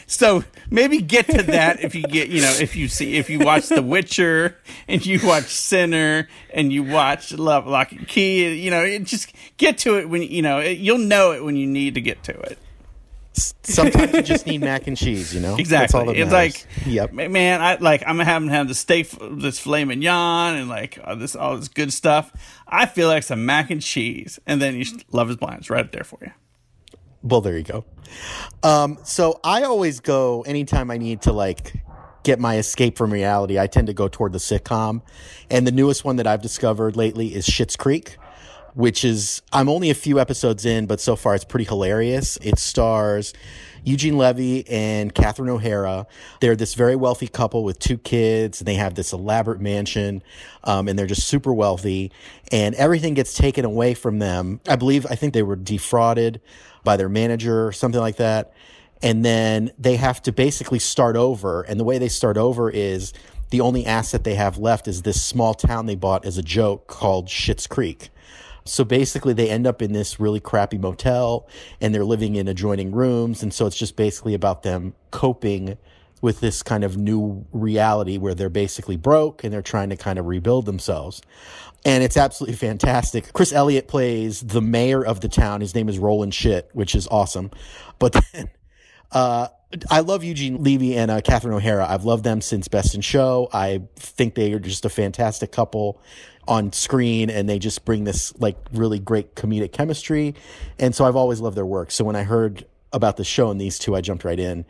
So 0.07 0.45
maybe 0.71 1.01
get 1.01 1.27
to 1.27 1.43
that 1.45 1.83
if 1.83 1.95
you 1.95 2.03
get, 2.03 2.29
you 2.29 2.41
know, 2.41 2.53
if 2.61 2.77
you 2.77 2.89
see, 2.89 3.17
if 3.17 3.31
you 3.31 3.41
watch 3.41 3.69
The 3.69 3.83
Witcher 3.83 4.57
and 4.89 5.05
you 5.05 5.21
watch 5.23 5.47
Sinner 5.47 6.29
and 6.51 6.73
you 6.73 6.83
watch 6.83 7.33
Love, 7.33 7.67
Locke 7.67 7.93
and 7.93 8.07
Key, 8.07 8.55
you 8.55 8.71
know, 8.71 8.99
just 8.99 9.33
get 9.57 9.79
to 9.79 9.99
it 9.99 10.09
when, 10.09 10.23
you 10.23 10.43
know, 10.43 10.61
you'll 10.61 10.99
know 10.99 11.33
it 11.33 11.45
when 11.45 11.57
you 11.57 11.67
need 11.67 11.95
to 11.95 12.01
get 12.01 12.23
to 12.25 12.33
it. 12.33 12.59
Sometimes 13.35 14.13
you 14.13 14.23
just 14.23 14.47
need 14.47 14.61
mac 14.61 14.87
and 14.87 14.97
cheese, 14.97 15.35
you 15.35 15.41
know. 15.41 15.57
Exactly. 15.57 16.19
it's 16.19 16.33
like, 16.33 16.67
yep, 16.85 17.13
man. 17.13 17.63
I 17.63 17.77
like. 17.77 18.03
I'm 18.07 18.19
having 18.19 18.49
had 18.49 18.69
the 18.69 18.75
steak, 18.75 19.09
this 19.21 19.59
filet 19.59 19.85
mignon, 19.85 20.57
and 20.57 20.69
like 20.69 20.99
all 21.03 21.17
this, 21.17 21.35
all 21.35 21.57
this 21.57 21.69
good 21.69 21.93
stuff. 21.93 22.31
I 22.69 22.85
feel 22.85 23.09
like 23.09 23.23
some 23.23 23.47
mac 23.47 23.71
and 23.71 23.81
cheese, 23.81 24.39
and 24.47 24.61
then 24.61 24.77
you 24.77 24.85
love 25.13 25.31
is 25.31 25.37
blind. 25.37 25.61
It's 25.61 25.71
right 25.71 25.91
there 25.91 26.05
for 26.05 26.19
you. 26.21 26.33
Well, 27.23 27.41
there 27.41 27.57
you 27.57 27.65
go. 27.65 27.85
Um, 28.63 28.99
so 29.05 29.41
I 29.45 29.63
always 29.63 30.01
go 30.01 30.43
anytime 30.43 30.91
I 30.91 30.99
need 30.99 31.23
to 31.23 31.33
like 31.33 31.75
get 32.23 32.39
my 32.39 32.59
escape 32.59 32.97
from 32.97 33.13
reality, 33.13 33.59
I 33.59 33.67
tend 33.67 33.87
to 33.89 33.93
go 33.93 34.09
toward 34.09 34.33
the 34.33 34.39
sitcom. 34.39 35.03
And 35.51 35.67
the 35.67 35.73
newest 35.73 36.05
one 36.05 36.17
that 36.17 36.27
I've 36.27 36.43
discovered 36.43 36.97
lately 36.97 37.35
is 37.35 37.47
Schitt's 37.47 37.77
Creek, 37.77 38.17
which 38.75 39.05
is, 39.05 39.43
I'm 39.53 39.69
only 39.69 39.91
a 39.91 39.95
few 39.95 40.19
episodes 40.21 40.65
in, 40.65 40.87
but 40.87 41.01
so 41.01 41.17
far 41.17 41.35
it's 41.35 41.45
pretty 41.45 41.65
hilarious. 41.65 42.39
It 42.43 42.59
stars 42.59 43.35
Eugene 43.85 44.17
Levy 44.17 44.69
and 44.69 45.13
Catherine 45.13 45.51
O'Hara. 45.51 46.07
They're 46.41 46.55
this 46.55 46.75
very 46.75 46.95
wealthy 46.95 47.27
couple 47.27 47.65
with 47.65 47.81
two 47.81 47.99
kids, 47.99 48.61
and 48.61 48.69
they 48.69 48.75
have 48.75 48.95
this 48.95 49.13
elaborate 49.13 49.61
mansion, 49.61 50.23
um, 50.63 50.87
and 50.87 50.97
they're 50.97 51.07
just 51.07 51.27
super 51.27 51.53
wealthy. 51.53 52.13
And 52.53 52.77
everything 52.77 53.15
gets 53.15 53.35
taken 53.35 53.65
away 53.65 53.95
from 53.95 54.21
them. 54.21 54.61
I 54.69 54.77
believe, 54.77 55.07
I 55.07 55.17
think 55.17 55.35
they 55.35 55.43
were 55.43 55.57
defrauded 55.57 56.41
by 56.85 56.97
their 56.97 57.09
manager 57.09 57.67
or 57.67 57.73
something 57.73 58.01
like 58.01 58.17
that. 58.17 58.53
And 59.03 59.25
then 59.25 59.73
they 59.79 59.97
have 59.97 60.23
to 60.23 60.33
basically 60.33 60.79
start 60.79 61.17
over. 61.17 61.63
And 61.63 61.79
the 61.79 61.85
way 61.85 61.99
they 61.99 62.09
start 62.09 62.37
over 62.37 62.71
is 62.71 63.13
the 63.51 63.61
only 63.61 63.85
asset 63.85 64.25
they 64.25 64.37
have 64.37 64.59
left 64.59 64.89
is 64.89 65.03
this 65.03 65.23
small 65.23 65.55
town 65.55 65.87
they 65.87 65.97
bought 65.97 66.25
as 66.25 66.39
a 66.39 66.43
joke 66.43 66.87
called 66.87 67.27
Schitt's 67.27 67.67
Creek. 67.67 68.11
So 68.65 68.85
basically, 68.85 69.33
they 69.33 69.51
end 69.51 69.67
up 69.67 69.83
in 69.83 69.93
this 69.93 70.21
really 70.21 70.39
crappy 70.39 70.79
motel 70.79 71.49
and 71.81 71.93
they're 71.93 72.05
living 72.05 72.37
in 72.37 72.47
adjoining 72.47 72.93
rooms. 72.93 73.43
And 73.43 73.53
so 73.53 73.67
it's 73.67 73.77
just 73.77 73.97
basically 73.97 74.35
about 74.35 74.63
them 74.63 74.95
coping 75.11 75.77
with 76.23 76.41
this 76.41 76.63
kind 76.63 76.85
of 76.85 76.97
new 76.97 77.45
reality 77.53 78.17
where 78.17 78.35
they're 78.35 78.49
basically 78.49 78.97
broke 78.97 79.45
and 79.45 79.53
they're 79.53 79.61
trying 79.61 79.91
to 79.91 79.97
kind 79.97 80.19
of 80.19 80.27
rebuild 80.27 80.65
themselves. 80.65 81.21
And 81.85 82.05
it's 82.05 82.17
absolutely 82.17 82.57
fantastic. 82.57 83.33
Chris 83.33 83.53
Elliott 83.53 83.89
plays 83.89 84.41
the 84.41 84.63
mayor 84.63 85.05
of 85.05 85.21
the 85.21 85.29
town. 85.29 85.61
His 85.61 85.75
name 85.75 85.89
is 85.89 85.99
Roland 85.99 86.33
Schitt, 86.33 86.69
which 86.73 86.95
is 86.95 87.09
awesome. 87.09 87.51
But 87.99 88.13
then, 88.33 88.49
uh, 89.13 89.49
I 89.91 90.01
love 90.01 90.23
Eugene 90.23 90.63
Levy 90.63 90.97
and 90.97 91.11
uh, 91.11 91.21
Catherine 91.23 91.55
O'Hara. 91.55 91.87
I've 91.89 92.05
loved 92.05 92.23
them 92.23 92.41
since 92.41 92.69
Best 92.69 92.95
in 92.95 93.01
Show. 93.01 93.49
I 93.53 93.83
think 93.97 94.37
they 94.37 94.53
are 94.53 94.61
just 94.61 94.85
a 94.85 94.89
fantastic 94.89 95.51
couple 95.51 96.01
on 96.47 96.73
screen 96.73 97.31
and 97.31 97.49
they 97.49 97.59
just 97.59 97.85
bring 97.85 98.05
this 98.05 98.39
like 98.39 98.57
really 98.73 99.01
great 99.01 99.35
comedic 99.35 99.73
chemistry. 99.73 100.35
And 100.79 100.95
so 100.95 101.05
I've 101.05 101.17
always 101.17 101.41
loved 101.41 101.57
their 101.57 101.67
work. 101.67 101.91
So 101.91 102.05
when 102.05 102.17
I 102.17 102.23
heard 102.23 102.65
about 102.93 103.17
the 103.17 103.25
show 103.25 103.51
and 103.51 103.61
these 103.61 103.79
two, 103.79 103.97
I 103.97 104.01
jumped 104.03 104.25
right 104.25 104.39
in. 104.39 104.65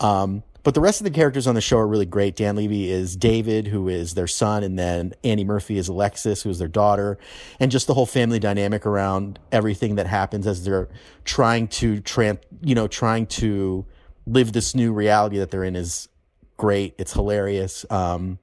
Um, 0.00 0.42
but 0.68 0.74
the 0.74 0.82
rest 0.82 1.00
of 1.00 1.04
the 1.04 1.10
characters 1.10 1.46
on 1.46 1.54
the 1.54 1.62
show 1.62 1.78
are 1.78 1.86
really 1.86 2.04
great. 2.04 2.36
Dan 2.36 2.54
Levy 2.54 2.90
is 2.90 3.16
David, 3.16 3.68
who 3.68 3.88
is 3.88 4.12
their 4.12 4.26
son, 4.26 4.62
and 4.62 4.78
then 4.78 5.14
Annie 5.24 5.42
Murphy 5.42 5.78
is 5.78 5.88
Alexis, 5.88 6.42
who 6.42 6.50
is 6.50 6.58
their 6.58 6.68
daughter, 6.68 7.16
and 7.58 7.70
just 7.70 7.86
the 7.86 7.94
whole 7.94 8.04
family 8.04 8.38
dynamic 8.38 8.84
around 8.84 9.38
everything 9.50 9.94
that 9.94 10.06
happens 10.06 10.46
as 10.46 10.66
they're 10.66 10.90
trying 11.24 11.68
to 11.68 12.00
tramp, 12.00 12.42
you 12.60 12.74
know, 12.74 12.86
trying 12.86 13.24
to 13.28 13.86
live 14.26 14.52
this 14.52 14.74
new 14.74 14.92
reality 14.92 15.38
that 15.38 15.50
they're 15.50 15.64
in 15.64 15.74
is 15.74 16.10
great. 16.58 16.94
It's 16.98 17.14
hilarious. 17.14 17.86
Um, 17.88 18.38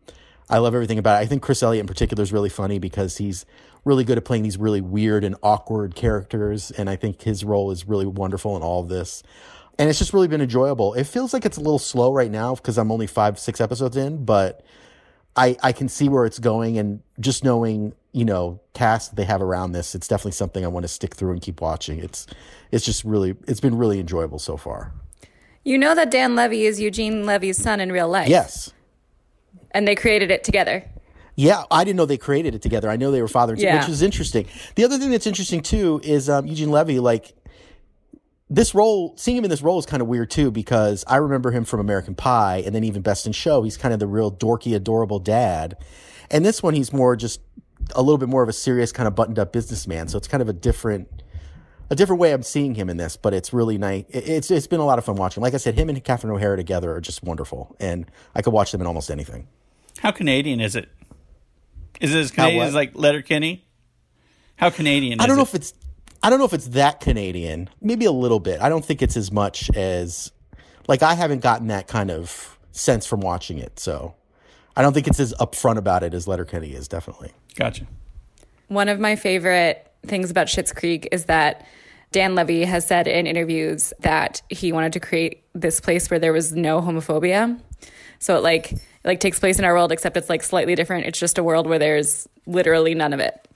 I 0.49 0.57
love 0.57 0.73
everything 0.73 0.97
about 0.97 1.21
it. 1.21 1.25
I 1.25 1.27
think 1.27 1.43
Chris 1.43 1.61
Elliott 1.61 1.81
in 1.81 1.87
particular 1.87 2.23
is 2.23 2.33
really 2.33 2.49
funny 2.49 2.79
because 2.79 3.17
he's 3.17 3.45
really 3.83 4.03
good 4.03 4.17
at 4.17 4.25
playing 4.25 4.41
these 4.41 4.57
really 4.57 4.81
weird 4.81 5.23
and 5.23 5.35
awkward 5.43 5.93
characters. 5.93 6.71
And 6.71 6.89
I 6.89 6.95
think 6.95 7.21
his 7.21 7.45
role 7.45 7.69
is 7.69 7.87
really 7.87 8.07
wonderful 8.07 8.57
in 8.57 8.63
all 8.63 8.81
of 8.81 8.89
this. 8.89 9.21
And 9.77 9.89
it's 9.89 9.99
just 9.99 10.13
really 10.13 10.27
been 10.27 10.41
enjoyable. 10.41 10.93
It 10.93 11.03
feels 11.05 11.33
like 11.33 11.45
it's 11.45 11.57
a 11.57 11.61
little 11.61 11.79
slow 11.79 12.13
right 12.13 12.31
now 12.31 12.55
because 12.55 12.77
I'm 12.77 12.91
only 12.91 13.07
five, 13.07 13.37
six 13.37 13.59
episodes 13.59 13.97
in, 13.97 14.23
but 14.23 14.63
I, 15.35 15.57
I 15.61 15.71
can 15.73 15.89
see 15.89 16.07
where 16.07 16.25
it's 16.25 16.39
going. 16.39 16.77
And 16.77 17.01
just 17.19 17.43
knowing, 17.43 17.93
you 18.13 18.23
know, 18.23 18.61
cast 18.73 19.15
they 19.17 19.25
have 19.25 19.41
around 19.41 19.73
this, 19.73 19.93
it's 19.93 20.07
definitely 20.07 20.31
something 20.31 20.63
I 20.63 20.69
want 20.69 20.85
to 20.85 20.87
stick 20.87 21.13
through 21.13 21.31
and 21.33 21.41
keep 21.41 21.59
watching. 21.59 21.99
It's, 21.99 22.25
it's 22.71 22.85
just 22.85 23.03
really, 23.03 23.35
it's 23.47 23.59
been 23.59 23.77
really 23.77 23.99
enjoyable 23.99 24.39
so 24.39 24.55
far. 24.55 24.93
You 25.65 25.77
know 25.77 25.93
that 25.95 26.09
Dan 26.09 26.35
Levy 26.35 26.65
is 26.65 26.79
Eugene 26.79 27.25
Levy's 27.25 27.57
son 27.57 27.79
in 27.81 27.91
real 27.91 28.07
life. 28.07 28.29
Yes 28.29 28.71
and 29.75 29.85
they 29.87 29.93
created 29.93 30.31
it 30.31 30.43
together. 30.43 30.83
Yeah, 31.35 31.63
I 31.69 31.83
didn't 31.83 31.97
know 31.97 32.05
they 32.05 32.17
created 32.17 32.55
it 32.55 32.61
together. 32.61 32.89
I 32.89 32.95
know 32.95 33.11
they 33.11 33.21
were 33.21 33.27
father 33.27 33.53
and 33.53 33.59
son, 33.59 33.67
Yeah. 33.67 33.79
which 33.81 33.89
is 33.89 34.01
interesting. 34.01 34.47
The 34.75 34.85
other 34.85 34.97
thing 34.97 35.11
that's 35.11 35.27
interesting 35.27 35.61
too 35.61 35.99
is 36.01 36.29
um, 36.29 36.47
Eugene 36.47 36.71
Levy. 36.71 36.99
Like 36.99 37.33
this 38.49 38.75
role, 38.75 39.15
seeing 39.17 39.37
him 39.37 39.43
in 39.43 39.49
this 39.49 39.61
role 39.61 39.79
is 39.79 39.85
kind 39.85 40.01
of 40.01 40.07
weird 40.07 40.29
too 40.29 40.51
because 40.51 41.03
I 41.07 41.17
remember 41.17 41.51
him 41.51 41.65
from 41.65 41.79
American 41.79 42.15
Pie, 42.15 42.63
and 42.65 42.75
then 42.75 42.83
even 42.83 43.01
Best 43.01 43.25
in 43.25 43.31
Show. 43.33 43.63
He's 43.63 43.77
kind 43.77 43.93
of 43.93 43.99
the 43.99 44.07
real 44.07 44.31
dorky, 44.31 44.75
adorable 44.75 45.19
dad. 45.19 45.77
And 46.29 46.45
this 46.45 46.61
one, 46.61 46.73
he's 46.73 46.93
more 46.93 47.15
just 47.15 47.41
a 47.95 48.01
little 48.01 48.17
bit 48.17 48.29
more 48.29 48.43
of 48.43 48.49
a 48.49 48.53
serious 48.53 48.91
kind 48.91 49.07
of 49.07 49.15
buttoned 49.15 49.39
up 49.39 49.51
businessman. 49.51 50.07
So 50.07 50.17
it's 50.17 50.27
kind 50.27 50.41
of 50.41 50.49
a 50.49 50.53
different. 50.53 51.07
A 51.87 51.95
different 51.95 52.19
way 52.19 52.33
I'm 52.33 52.41
seeing 52.41 52.73
him 52.73 52.89
in 52.89 52.97
this, 52.97 53.15
but 53.15 53.31
it's 53.31 53.53
really 53.53 53.77
nice. 53.77 54.05
It's 54.09 54.49
it's 54.49 54.65
been 54.65 54.79
a 54.79 54.85
lot 54.85 54.97
of 54.97 55.05
fun 55.05 55.17
watching. 55.17 55.43
Like 55.43 55.53
I 55.53 55.57
said, 55.57 55.75
him 55.75 55.87
and 55.87 56.03
Catherine 56.03 56.33
O'Hara 56.33 56.57
together 56.57 56.91
are 56.95 56.99
just 56.99 57.21
wonderful, 57.21 57.75
and 57.79 58.09
I 58.33 58.41
could 58.41 58.53
watch 58.53 58.71
them 58.71 58.81
in 58.81 58.87
almost 58.87 59.11
anything. 59.11 59.47
How 59.99 60.09
Canadian 60.09 60.61
is 60.61 60.75
it? 60.75 60.89
Is 62.01 62.15
it 62.15 62.17
as 62.17 62.31
Canadian 62.31 62.63
as 62.63 62.73
like 62.73 62.93
Letterkenny? 62.95 63.67
How 64.55 64.71
Canadian? 64.71 65.21
I 65.21 65.27
don't 65.27 65.35
know 65.35 65.43
if 65.43 65.53
it's 65.53 65.73
I 66.25 66.31
don't 66.31 66.39
know 66.39 66.45
if 66.45 66.53
it's 66.53 66.69
that 66.69 67.01
Canadian. 67.01 67.69
Maybe 67.81 68.05
a 68.05 68.11
little 68.11 68.39
bit. 68.39 68.59
I 68.59 68.67
don't 68.67 68.83
think 68.83 69.03
it's 69.03 69.15
as 69.15 69.31
much 69.31 69.69
as 69.75 70.31
like 70.87 71.03
I 71.03 71.13
haven't 71.13 71.43
gotten 71.43 71.67
that 71.67 71.87
kind 71.87 72.09
of 72.09 72.57
sense 72.71 73.05
from 73.05 73.19
watching 73.19 73.59
it. 73.59 73.79
So 73.79 74.15
I 74.75 74.81
don't 74.81 74.91
think 74.91 75.07
it's 75.07 75.19
as 75.19 75.35
upfront 75.35 75.77
about 75.77 76.01
it 76.01 76.15
as 76.15 76.27
Letterkenny 76.27 76.73
is. 76.73 76.87
Definitely. 76.87 77.31
Gotcha. 77.53 77.85
One 78.69 78.89
of 78.89 78.99
my 78.99 79.15
favorite 79.15 79.93
things 80.07 80.31
about 80.31 80.47
Schitt's 80.47 80.73
Creek 80.73 81.07
is 81.11 81.25
that 81.25 81.63
Dan 82.11 82.33
Levy 82.33 82.65
has 82.65 82.87
said 82.87 83.07
in 83.07 83.27
interviews 83.27 83.93
that 83.99 84.41
he 84.49 84.71
wanted 84.71 84.93
to 84.93 84.99
create 84.99 85.43
this 85.53 85.79
place 85.79 86.09
where 86.09 86.17
there 86.17 86.33
was 86.33 86.53
no 86.53 86.81
homophobia. 86.81 87.59
So 88.17 88.35
it 88.35 88.41
like 88.41 88.71
it 88.71 88.81
like 89.03 89.19
takes 89.19 89.39
place 89.39 89.59
in 89.59 89.65
our 89.65 89.75
world, 89.75 89.91
except 89.91 90.17
it's 90.17 90.29
like 90.29 90.41
slightly 90.41 90.73
different. 90.73 91.05
It's 91.05 91.19
just 91.19 91.37
a 91.37 91.43
world 91.43 91.67
where 91.67 91.77
there's 91.77 92.27
literally 92.47 92.95
none 92.95 93.13
of 93.13 93.19
it. 93.19 93.47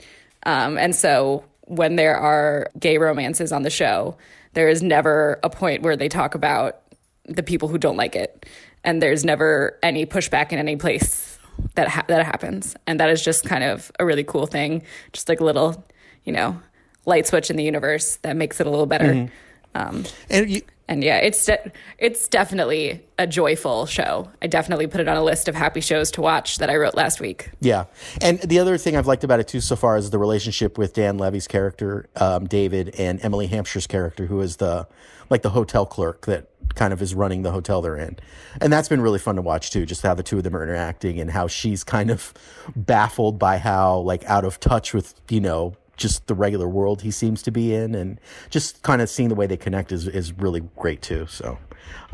Um, 0.44 0.78
and 0.78 0.96
so 0.96 1.46
when 1.70 1.96
there 1.96 2.18
are 2.18 2.68
gay 2.80 2.98
romances 2.98 3.52
on 3.52 3.62
the 3.62 3.70
show, 3.70 4.18
there 4.54 4.68
is 4.68 4.82
never 4.82 5.40
a 5.44 5.50
point 5.50 5.84
where 5.84 5.96
they 5.96 6.10
talk 6.10 6.36
about 6.36 6.82
the 7.26 7.44
people 7.44 7.68
who 7.68 7.78
don't 7.78 7.96
like 7.96 8.16
it, 8.16 8.46
and 8.84 9.02
there's 9.02 9.24
never 9.24 9.78
any 9.84 10.06
pushback 10.06 10.52
in 10.52 10.58
any 10.60 10.76
place 10.76 11.38
that 11.76 11.88
ha- 11.88 12.06
that 12.08 12.26
happens, 12.26 12.76
and 12.88 13.00
that 13.00 13.10
is 13.10 13.24
just 13.24 13.46
kind 13.46 13.64
of 13.64 13.92
a 14.00 14.06
really 14.06 14.24
cool 14.24 14.48
thing, 14.48 14.82
just 15.14 15.30
like 15.30 15.40
a 15.40 15.44
little, 15.44 15.86
you 16.24 16.34
know, 16.34 16.60
light 17.06 17.28
switch 17.28 17.50
in 17.50 17.56
the 17.56 17.64
universe 17.64 18.18
that 18.24 18.36
makes 18.36 18.60
it 18.60 18.66
a 18.68 18.70
little 18.70 18.88
better. 18.88 19.30
Um, 19.76 20.06
And 20.30 20.50
you, 20.50 20.62
and 20.90 21.04
yeah, 21.04 21.18
it's 21.18 21.46
de- 21.46 21.72
it's 22.00 22.28
definitely 22.28 23.06
a 23.20 23.28
joyful 23.28 23.86
show. 23.86 24.30
I 24.42 24.48
definitely 24.48 24.88
put 24.88 25.00
it 25.00 25.08
on 25.08 25.16
a 25.16 25.24
list 25.24 25.48
of 25.48 25.54
happy 25.54 25.82
shows 25.82 26.10
to 26.12 26.22
watch 26.22 26.58
that 26.58 26.70
I 26.70 26.76
wrote 26.78 26.96
last 26.96 27.22
week. 27.22 27.52
yeah. 27.62 27.86
And 28.22 28.40
the 28.40 28.58
other 28.60 28.78
thing 28.78 28.98
I've 28.98 29.08
liked 29.08 29.24
about 29.24 29.40
it 29.40 29.48
too 29.48 29.62
so 29.62 29.76
far 29.76 29.98
is 29.98 30.10
the 30.10 30.18
relationship 30.18 30.78
with 30.80 30.94
Dan 30.94 31.18
Levy's 31.20 31.48
character, 31.48 32.10
um, 32.16 32.48
David, 32.48 32.96
and 33.00 33.24
Emily 33.24 33.48
Hampshire's 33.48 33.86
character, 33.88 34.26
who 34.26 34.42
is 34.42 34.58
the 34.58 34.88
like 35.30 35.44
the 35.44 35.52
hotel 35.52 35.86
clerk 35.86 36.26
that 36.26 36.48
kind 36.74 36.92
of 36.92 37.02
is 37.02 37.14
running 37.14 37.44
the 37.44 37.52
hotel 37.52 37.82
they're 37.82 37.96
in. 37.96 38.18
And 38.60 38.74
that's 38.74 38.90
been 38.90 39.02
really 39.02 39.20
fun 39.20 39.36
to 39.36 39.44
watch 39.44 39.70
too, 39.70 39.86
just 39.86 40.02
how 40.02 40.16
the 40.16 40.24
two 40.24 40.38
of 40.38 40.44
them 40.44 40.56
are 40.56 40.64
interacting 40.64 41.20
and 41.20 41.30
how 41.30 41.48
she's 41.48 41.84
kind 41.84 42.10
of 42.10 42.34
baffled 42.76 43.38
by 43.38 43.60
how 43.60 44.00
like 44.00 44.24
out 44.26 44.44
of 44.44 44.60
touch 44.60 44.94
with, 44.94 45.14
you 45.30 45.40
know, 45.40 45.76
just 46.00 46.26
the 46.28 46.34
regular 46.34 46.68
world 46.68 47.02
he 47.02 47.12
seems 47.12 47.44
to 47.44 47.52
be 47.52 47.76
in 47.76 47.94
and 47.94 48.20
just 48.50 48.82
kind 48.82 49.02
of 49.02 49.10
seeing 49.10 49.30
the 49.30 49.36
way 49.36 49.46
they 49.46 49.58
connect 49.58 49.92
is, 49.92 50.08
is 50.08 50.34
really 50.34 50.62
great 50.78 51.02
too. 51.02 51.28
So, 51.28 51.60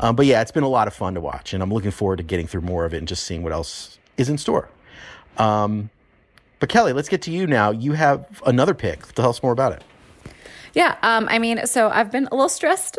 um, 0.00 0.16
but 0.16 0.26
yeah, 0.26 0.42
it's 0.42 0.50
been 0.50 0.64
a 0.64 0.68
lot 0.68 0.88
of 0.88 0.94
fun 0.94 1.14
to 1.14 1.20
watch 1.20 1.54
and 1.54 1.62
I'm 1.62 1.72
looking 1.72 1.92
forward 1.92 2.16
to 2.16 2.22
getting 2.22 2.46
through 2.46 2.62
more 2.62 2.84
of 2.84 2.92
it 2.92 2.98
and 2.98 3.08
just 3.08 3.24
seeing 3.24 3.42
what 3.42 3.52
else 3.52 3.98
is 4.16 4.28
in 4.28 4.36
store. 4.36 4.68
Um, 5.38 5.90
but 6.58 6.68
Kelly, 6.68 6.92
let's 6.92 7.08
get 7.08 7.22
to 7.22 7.30
you 7.30 7.46
now. 7.46 7.70
You 7.70 7.92
have 7.92 8.42
another 8.44 8.74
pick. 8.74 9.06
Tell 9.14 9.30
us 9.30 9.42
more 9.42 9.52
about 9.52 9.72
it. 9.72 9.84
Yeah, 10.74 10.96
um, 11.02 11.26
I 11.30 11.38
mean, 11.38 11.66
so 11.66 11.88
I've 11.88 12.10
been 12.10 12.26
a 12.26 12.34
little 12.34 12.48
stressed 12.48 12.98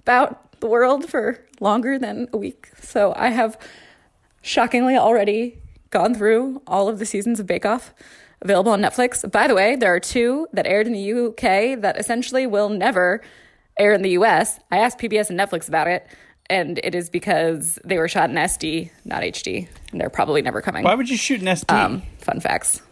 about 0.00 0.60
the 0.60 0.66
world 0.66 1.08
for 1.08 1.44
longer 1.60 1.98
than 1.98 2.28
a 2.32 2.36
week. 2.36 2.70
So 2.80 3.12
I 3.16 3.28
have 3.28 3.58
shockingly 4.42 4.96
already 4.96 5.60
gone 5.90 6.14
through 6.14 6.62
all 6.66 6.88
of 6.88 6.98
the 6.98 7.06
seasons 7.06 7.38
of 7.38 7.46
Bake 7.46 7.66
Off 7.66 7.94
available 8.44 8.72
on 8.72 8.80
Netflix. 8.80 9.28
By 9.30 9.48
the 9.48 9.54
way, 9.54 9.74
there 9.74 9.92
are 9.92 10.00
two 10.00 10.46
that 10.52 10.66
aired 10.66 10.86
in 10.86 10.92
the 10.92 11.12
UK 11.12 11.80
that 11.80 11.96
essentially 11.98 12.46
will 12.46 12.68
never 12.68 13.22
air 13.78 13.92
in 13.92 14.02
the 14.02 14.10
US. 14.10 14.60
I 14.70 14.78
asked 14.78 14.98
PBS 14.98 15.30
and 15.30 15.40
Netflix 15.40 15.66
about 15.66 15.88
it, 15.88 16.06
and 16.48 16.78
it 16.84 16.94
is 16.94 17.10
because 17.10 17.78
they 17.84 17.98
were 17.98 18.06
shot 18.06 18.30
in 18.30 18.36
SD, 18.36 18.90
not 19.04 19.22
HD, 19.22 19.66
and 19.90 20.00
they're 20.00 20.10
probably 20.10 20.42
never 20.42 20.60
coming. 20.60 20.84
Why 20.84 20.94
would 20.94 21.08
you 21.08 21.16
shoot 21.16 21.40
an 21.40 21.46
SD? 21.46 21.72
Um, 21.72 22.02
fun 22.18 22.38
facts. 22.40 22.82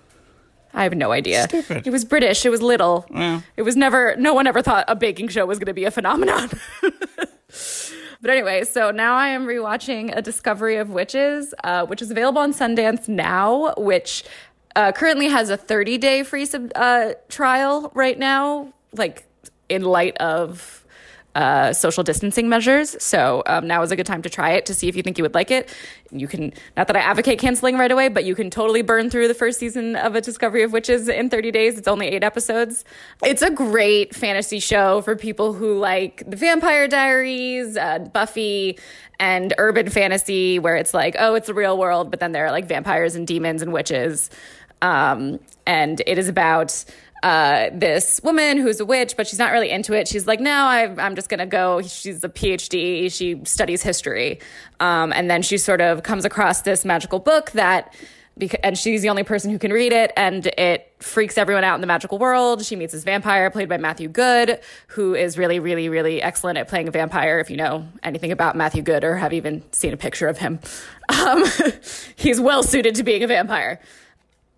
I 0.75 0.85
have 0.85 0.95
no 0.95 1.13
idea. 1.13 1.45
Stupid. 1.45 1.87
It 1.87 1.91
was 1.91 2.05
British. 2.05 2.47
It 2.47 2.51
was 2.51 2.63
little. 2.63 3.05
Yeah. 3.11 3.43
It 3.59 3.63
was 3.63 3.77
never. 3.77 4.17
No 4.17 4.33
one 4.33 4.47
ever 4.47 4.63
thought 4.63 4.87
a 4.89 4.97
baking 4.97 5.29
show 5.29 5.45
was 5.45 5.59
going 5.59 5.67
to 5.67 5.75
be 5.75 5.85
a 5.85 5.91
phenomenon. 5.91 6.49
but 6.81 8.31
anyway, 8.31 8.65
so 8.65 8.91
now 8.91 9.15
I 9.15 9.29
am 9.29 9.45
rewatching 9.47 10.17
A 10.17 10.23
Discovery 10.23 10.77
of 10.77 10.89
Witches, 10.89 11.53
uh, 11.63 11.85
which 11.85 12.01
is 12.01 12.11
available 12.11 12.41
on 12.41 12.55
Sundance 12.55 13.07
now, 13.07 13.75
which 13.77 14.25
uh, 14.77 14.93
currently 14.93 15.29
has 15.29 15.51
a 15.51 15.57
30 15.57 15.99
day 15.99 16.23
free 16.23 16.47
sub, 16.47 16.71
uh, 16.75 17.13
trial 17.29 17.91
right 17.95 18.19
now, 18.19 18.73
like 18.93 19.27
in 19.69 19.83
light 19.83 20.17
of 20.19 20.83
uh, 21.35 21.73
social 21.73 22.03
distancing 22.03 22.49
measures. 22.49 23.03
So 23.03 23.43
um, 23.47 23.67
now 23.67 23.83
is 23.83 23.91
a 23.91 23.97
good 23.97 24.07
time 24.07 24.23
to 24.23 24.29
try 24.29 24.51
it 24.51 24.67
to 24.67 24.75
see 24.75 24.89
if 24.89 24.97
you 24.97 25.03
think 25.03 25.17
you 25.17 25.25
would 25.25 25.35
like 25.35 25.51
it. 25.51 25.75
You 26.11 26.29
can, 26.29 26.53
not 26.77 26.89
that 26.89 26.97
I 26.97 27.01
advocate 27.01 27.39
canceling 27.39 27.79
right 27.79 27.91
away, 27.91 28.09
but 28.09 28.25
you 28.25 28.35
can 28.35 28.51
totally 28.51 28.83
burn 28.83 29.09
through 29.09 29.29
the 29.29 29.35
first 29.35 29.59
season 29.59 29.97
of 29.97 30.15
A 30.15 30.21
Discovery 30.21 30.63
of 30.63 30.73
Witches 30.73 31.09
in 31.09 31.31
30 31.31 31.51
days. 31.51 31.79
It's 31.79 31.89
only 31.89 32.09
eight 32.09 32.23
episodes. 32.23 32.85
It's 33.25 33.41
a 33.41 33.51
great 33.51 34.15
fantasy 34.15 34.61
show 34.61 35.01
for 35.01 35.17
people 35.17 35.55
who 35.55 35.79
like 35.79 36.23
the 36.27 36.37
Vampire 36.37 36.87
Diaries, 36.87 37.79
uh, 37.79 38.01
Buffy, 38.01 38.79
and 39.19 39.55
urban 39.57 39.89
fantasy, 39.89 40.59
where 40.59 40.77
it's 40.77 40.93
like, 40.93 41.15
oh, 41.19 41.35
it's 41.35 41.47
the 41.47 41.55
real 41.55 41.79
world, 41.79 42.11
but 42.11 42.19
then 42.19 42.33
there 42.33 42.45
are 42.45 42.51
like 42.51 42.67
vampires 42.67 43.15
and 43.15 43.27
demons 43.27 43.63
and 43.63 43.73
witches. 43.73 44.29
Um, 44.83 45.41
and 45.67 46.03
it 46.07 46.19
is 46.19 46.29
about 46.29 46.85
uh, 47.23 47.71
this 47.73 48.21
woman 48.25 48.59
who's 48.59 48.81
a 48.81 48.85
witch, 48.85 49.17
but 49.17 49.29
she's 49.29 49.39
not 49.39 49.53
really 49.53 49.71
into 49.71 49.93
it. 49.93 50.09
She's 50.09 50.27
like, 50.27 50.41
no, 50.41 50.51
I, 50.51 50.93
am 50.99 51.15
just 51.15 51.29
going 51.29 51.39
to 51.39 51.47
go. 51.47 51.81
She's 51.83 52.25
a 52.25 52.29
PhD. 52.29 53.13
She 53.13 53.41
studies 53.45 53.83
history. 53.83 54.41
Um, 54.81 55.13
and 55.13 55.31
then 55.31 55.43
she 55.43 55.57
sort 55.57 55.81
of 55.81 56.03
comes 56.03 56.25
across 56.25 56.63
this 56.63 56.85
magical 56.85 57.21
book 57.21 57.53
that, 57.53 57.95
and 58.65 58.77
she's 58.77 59.03
the 59.03 59.09
only 59.09 59.23
person 59.23 59.53
who 59.53 59.59
can 59.59 59.73
read 59.73 59.93
it, 59.93 60.11
and 60.17 60.47
it 60.59 60.93
freaks 60.99 61.39
everyone 61.39 61.63
out 61.63 61.77
in 61.77 61.81
the 61.81 61.87
magical 61.87 62.19
world. 62.19 62.65
She 62.65 62.75
meets 62.75 62.93
this 62.93 63.05
vampire 63.05 63.51
played 63.51 63.69
by 63.69 63.77
Matthew 63.77 64.09
Goode, 64.09 64.59
who 64.89 65.15
is 65.15 65.39
really, 65.39 65.61
really, 65.61 65.89
really 65.89 66.21
excellent 66.21 66.59
at 66.59 66.67
playing 66.67 66.89
a 66.89 66.91
vampire. 66.91 67.39
If 67.39 67.51
you 67.51 67.57
know 67.57 67.87
anything 68.03 68.33
about 68.33 68.57
Matthew 68.57 68.83
Goode 68.83 69.05
or 69.05 69.17
have 69.17 69.33
even 69.33 69.63
seen 69.71 69.93
a 69.93 69.97
picture 69.97 70.27
of 70.27 70.39
him, 70.39 70.59
um, 71.09 71.45
he's 72.17 72.41
well 72.41 72.65
suited 72.65 72.97
to 72.97 73.05
being 73.05 73.23
a 73.23 73.29
vampire 73.29 73.79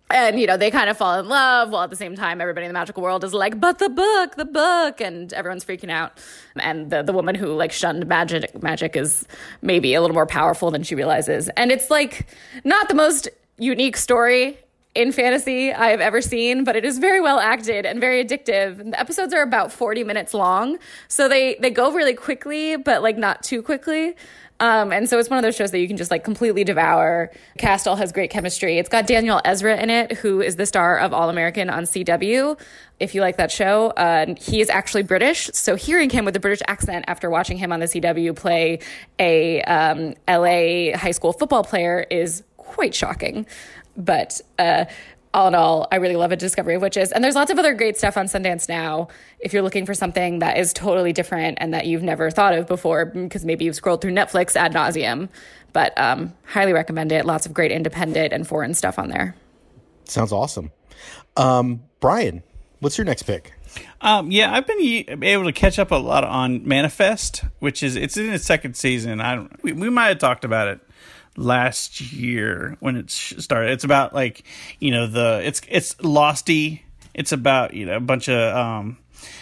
and 0.09 0.39
you 0.39 0.45
know 0.45 0.57
they 0.57 0.69
kind 0.69 0.89
of 0.89 0.97
fall 0.97 1.19
in 1.19 1.27
love 1.27 1.69
while 1.71 1.83
at 1.83 1.89
the 1.89 1.95
same 1.95 2.15
time 2.15 2.39
everybody 2.39 2.65
in 2.65 2.69
the 2.69 2.73
magical 2.73 3.01
world 3.01 3.23
is 3.23 3.33
like 3.33 3.59
but 3.59 3.79
the 3.79 3.89
book 3.89 4.35
the 4.35 4.45
book 4.45 5.01
and 5.01 5.33
everyone's 5.33 5.65
freaking 5.65 5.89
out 5.89 6.19
and 6.57 6.89
the, 6.91 7.01
the 7.01 7.13
woman 7.13 7.35
who 7.35 7.47
like 7.47 7.71
shunned 7.71 8.05
magic 8.07 8.61
magic 8.61 8.95
is 8.95 9.27
maybe 9.61 9.93
a 9.93 10.01
little 10.01 10.13
more 10.13 10.27
powerful 10.27 10.71
than 10.71 10.83
she 10.83 10.95
realizes 10.95 11.49
and 11.57 11.71
it's 11.71 11.89
like 11.89 12.27
not 12.63 12.87
the 12.87 12.95
most 12.95 13.27
unique 13.57 13.97
story 13.97 14.57
in 14.95 15.11
fantasy 15.11 15.73
I 15.73 15.89
have 15.89 15.99
ever 15.99 16.21
seen, 16.21 16.63
but 16.63 16.77
it 16.77 16.85
is 16.85 16.99
very 16.99 17.19
well 17.19 17.37
acted 17.37 17.85
and 17.85 17.99
very 17.99 18.23
addictive. 18.23 18.91
The 18.91 18.99
episodes 18.99 19.33
are 19.33 19.41
about 19.41 19.71
40 19.71 20.05
minutes 20.05 20.33
long, 20.33 20.79
so 21.09 21.27
they 21.27 21.55
they 21.55 21.69
go 21.69 21.91
really 21.91 22.13
quickly, 22.13 22.77
but 22.77 23.03
like 23.03 23.17
not 23.17 23.43
too 23.43 23.61
quickly. 23.61 24.15
Um, 24.59 24.93
and 24.93 25.09
so 25.09 25.19
it's 25.19 25.29
one 25.29 25.37
of 25.37 25.43
those 25.43 25.55
shows 25.55 25.71
that 25.71 25.79
you 25.79 25.87
can 25.87 25.97
just 25.97 26.11
like 26.11 26.23
completely 26.23 26.63
devour. 26.63 27.31
Cast 27.57 27.87
all 27.87 27.97
has 27.97 28.11
great 28.11 28.29
chemistry. 28.29 28.77
It's 28.77 28.89
got 28.89 29.05
Daniel 29.05 29.41
Ezra 29.43 29.77
in 29.77 29.89
it, 29.89 30.13
who 30.13 30.41
is 30.41 30.55
the 30.55 30.65
star 30.65 30.97
of 30.97 31.13
All 31.13 31.29
American 31.29 31.69
on 31.69 31.83
CW. 31.83 32.57
If 32.99 33.13
you 33.13 33.21
like 33.21 33.35
that 33.37 33.51
show, 33.51 33.87
uh, 33.91 34.35
he 34.37 34.61
is 34.61 34.69
actually 34.69 35.03
British. 35.03 35.49
So 35.53 35.75
hearing 35.75 36.09
him 36.09 36.23
with 36.23 36.35
a 36.37 36.39
British 36.39 36.61
accent 36.67 37.05
after 37.07 37.29
watching 37.29 37.57
him 37.57 37.73
on 37.73 37.81
the 37.81 37.87
CW 37.87 38.35
play 38.35 38.79
a 39.19 39.61
um, 39.63 40.13
LA 40.27 40.97
high 40.97 41.11
school 41.11 41.33
football 41.33 41.63
player 41.63 42.05
is 42.09 42.43
quite 42.57 42.95
shocking. 42.95 43.45
But 43.97 44.39
uh, 44.57 44.85
all 45.35 45.49
in 45.49 45.53
all, 45.53 45.87
I 45.91 45.97
really 45.97 46.15
love 46.15 46.31
a 46.31 46.37
Discovery 46.37 46.75
of 46.75 46.81
Witches. 46.81 47.11
And 47.11 47.21
there's 47.21 47.35
lots 47.35 47.51
of 47.51 47.59
other 47.59 47.73
great 47.73 47.97
stuff 47.97 48.15
on 48.15 48.27
Sundance 48.27 48.69
now. 48.69 49.09
If 49.39 49.51
you're 49.51 49.61
looking 49.61 49.85
for 49.85 49.93
something 49.93 50.39
that 50.39 50.57
is 50.57 50.71
totally 50.71 51.11
different 51.11 51.57
and 51.59 51.73
that 51.73 51.85
you've 51.85 52.03
never 52.03 52.31
thought 52.31 52.53
of 52.53 52.67
before, 52.67 53.05
because 53.05 53.43
maybe 53.43 53.65
you've 53.65 53.75
scrolled 53.75 53.99
through 54.01 54.13
Netflix 54.13 54.55
ad 54.55 54.73
nauseum. 54.73 55.27
But 55.73 55.95
um, 55.99 56.33
highly 56.45 56.71
recommend 56.71 57.11
it. 57.11 57.25
Lots 57.25 57.45
of 57.45 57.53
great 57.53 57.71
independent 57.71 58.31
and 58.31 58.47
foreign 58.47 58.73
stuff 58.73 58.97
on 58.97 59.09
there. 59.09 59.35
Sounds 60.05 60.31
awesome. 60.31 60.71
Um, 61.35 61.83
Brian, 61.99 62.41
what's 62.79 62.97
your 62.97 63.03
next 63.03 63.23
pick? 63.23 63.51
Um, 63.99 64.31
yeah, 64.31 64.53
I've 64.53 64.65
been 64.65 64.79
able 65.21 65.43
to 65.43 65.51
catch 65.51 65.79
up 65.79 65.91
a 65.91 65.95
lot 65.95 66.23
on 66.23 66.65
Manifest, 66.65 67.43
which 67.59 67.83
is 67.83 67.97
it's 67.97 68.15
in 68.15 68.31
its 68.31 68.45
second 68.45 68.77
season. 68.77 69.19
I 69.19 69.35
don't, 69.35 69.63
we, 69.63 69.73
we 69.73 69.89
might 69.89 70.07
have 70.07 70.19
talked 70.19 70.45
about 70.45 70.69
it 70.69 70.79
last 71.37 72.01
year 72.01 72.77
when 72.79 72.95
it 72.95 73.11
started. 73.11 73.71
It's 73.71 73.83
about 73.83 74.13
like 74.13 74.43
you 74.79 74.91
know 74.91 75.07
the 75.07 75.41
it's 75.43 75.61
it's 75.67 75.95
Losty. 75.95 76.81
It's 77.13 77.31
about 77.31 77.73
you 77.73 77.85
know 77.85 77.97
a 77.97 78.01
bunch 78.01 78.29
of 78.29 78.55
um, 78.55 78.97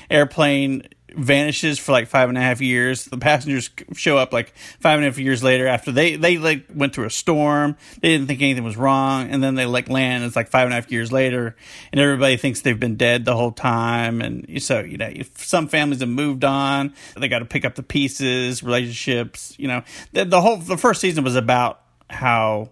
airplane 0.09 0.87
vanishes 1.15 1.79
for 1.79 1.91
like 1.91 2.07
five 2.07 2.29
and 2.29 2.37
a 2.37 2.41
half 2.41 2.61
years. 2.61 3.05
The 3.05 3.17
passengers 3.17 3.69
show 3.93 4.17
up 4.17 4.33
like 4.33 4.53
five 4.79 4.97
and 4.97 5.05
a 5.05 5.09
half 5.09 5.17
years 5.17 5.43
later 5.43 5.67
after 5.67 5.91
they 5.91 6.15
they 6.15 6.37
like 6.37 6.65
went 6.73 6.93
through 6.93 7.05
a 7.05 7.11
storm. 7.11 7.77
They 8.01 8.09
didn't 8.09 8.27
think 8.27 8.41
anything 8.41 8.63
was 8.63 8.77
wrong, 8.77 9.29
and 9.29 9.43
then 9.43 9.55
they 9.55 9.65
like 9.65 9.89
land. 9.89 10.23
It's 10.23 10.35
like 10.35 10.49
five 10.49 10.65
and 10.65 10.73
a 10.73 10.75
half 10.75 10.91
years 10.91 11.11
later, 11.11 11.55
and 11.91 12.01
everybody 12.01 12.37
thinks 12.37 12.61
they've 12.61 12.79
been 12.79 12.95
dead 12.95 13.25
the 13.25 13.35
whole 13.35 13.51
time. 13.51 14.21
And 14.21 14.61
so 14.61 14.79
you 14.79 14.97
know, 14.97 15.11
some 15.35 15.67
families 15.67 15.99
have 15.99 16.09
moved 16.09 16.43
on, 16.43 16.93
they 17.15 17.27
got 17.27 17.39
to 17.39 17.45
pick 17.45 17.65
up 17.65 17.75
the 17.75 17.83
pieces, 17.83 18.63
relationships. 18.63 19.55
You 19.57 19.67
know, 19.67 19.83
the, 20.11 20.25
the 20.25 20.41
whole 20.41 20.57
the 20.57 20.77
first 20.77 21.01
season 21.01 21.23
was 21.23 21.35
about 21.35 21.82
how 22.13 22.71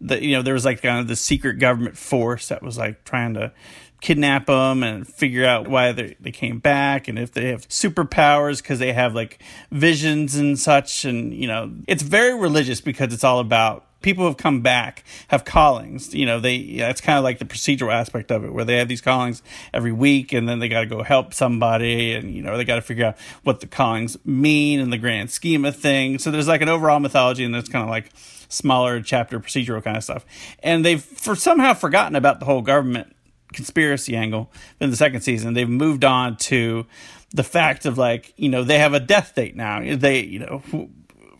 the 0.00 0.22
you 0.24 0.36
know 0.36 0.42
there 0.42 0.54
was 0.54 0.64
like 0.64 0.82
kind 0.82 0.98
of 0.98 1.08
the 1.08 1.16
secret 1.16 1.58
government 1.58 1.96
force 1.96 2.48
that 2.48 2.62
was 2.62 2.78
like 2.78 3.04
trying 3.04 3.34
to 3.34 3.52
kidnap 4.00 4.46
them 4.46 4.82
and 4.82 5.06
figure 5.06 5.44
out 5.44 5.68
why 5.68 5.92
they, 5.92 6.16
they 6.20 6.30
came 6.30 6.58
back 6.58 7.06
and 7.06 7.18
if 7.18 7.32
they 7.32 7.48
have 7.48 7.68
superpowers 7.68 8.62
because 8.62 8.78
they 8.78 8.92
have 8.92 9.14
like 9.14 9.42
visions 9.70 10.36
and 10.36 10.58
such. 10.58 11.04
And 11.04 11.34
you 11.34 11.46
know 11.46 11.72
it's 11.86 12.02
very 12.02 12.38
religious 12.38 12.80
because 12.80 13.12
it's 13.12 13.24
all 13.24 13.40
about 13.40 13.86
people 14.02 14.24
who 14.24 14.28
have 14.28 14.38
come 14.38 14.62
back 14.62 15.04
have 15.28 15.44
callings. 15.44 16.14
You 16.14 16.24
know 16.24 16.40
they 16.40 16.54
yeah, 16.54 16.88
it's 16.88 17.02
kind 17.02 17.18
of 17.18 17.24
like 17.24 17.38
the 17.38 17.44
procedural 17.44 17.92
aspect 17.92 18.30
of 18.30 18.44
it 18.44 18.52
where 18.52 18.64
they 18.64 18.78
have 18.78 18.88
these 18.88 19.02
callings 19.02 19.42
every 19.74 19.92
week 19.92 20.32
and 20.32 20.48
then 20.48 20.60
they 20.60 20.68
got 20.68 20.80
to 20.80 20.86
go 20.86 21.02
help 21.02 21.34
somebody 21.34 22.14
and 22.14 22.34
you 22.34 22.42
know 22.42 22.56
they 22.56 22.64
got 22.64 22.76
to 22.76 22.82
figure 22.82 23.06
out 23.06 23.18
what 23.44 23.60
the 23.60 23.66
callings 23.66 24.16
mean 24.24 24.80
in 24.80 24.88
the 24.88 24.98
grand 24.98 25.30
scheme 25.30 25.66
of 25.66 25.76
things. 25.76 26.24
So 26.24 26.30
there's 26.30 26.48
like 26.48 26.62
an 26.62 26.70
overall 26.70 27.00
mythology 27.00 27.44
and 27.44 27.54
it's 27.54 27.68
kind 27.68 27.84
of 27.84 27.90
like 27.90 28.10
smaller 28.50 29.00
chapter 29.00 29.40
procedural 29.40 29.82
kind 29.82 29.96
of 29.96 30.04
stuff. 30.04 30.26
And 30.62 30.84
they've 30.84 31.02
for 31.02 31.34
somehow 31.34 31.72
forgotten 31.72 32.16
about 32.16 32.40
the 32.40 32.44
whole 32.44 32.60
government 32.60 33.16
conspiracy 33.52 34.14
angle 34.14 34.52
in 34.80 34.90
the 34.90 34.96
second 34.96 35.22
season. 35.22 35.54
They've 35.54 35.68
moved 35.68 36.04
on 36.04 36.36
to 36.36 36.86
the 37.32 37.44
fact 37.44 37.86
of 37.86 37.96
like, 37.96 38.34
you 38.36 38.48
know, 38.48 38.64
they 38.64 38.78
have 38.78 38.94
a 38.94 39.00
death 39.00 39.34
date 39.34 39.56
now. 39.56 39.80
They, 39.96 40.20
you 40.20 40.40
know, 40.40 40.88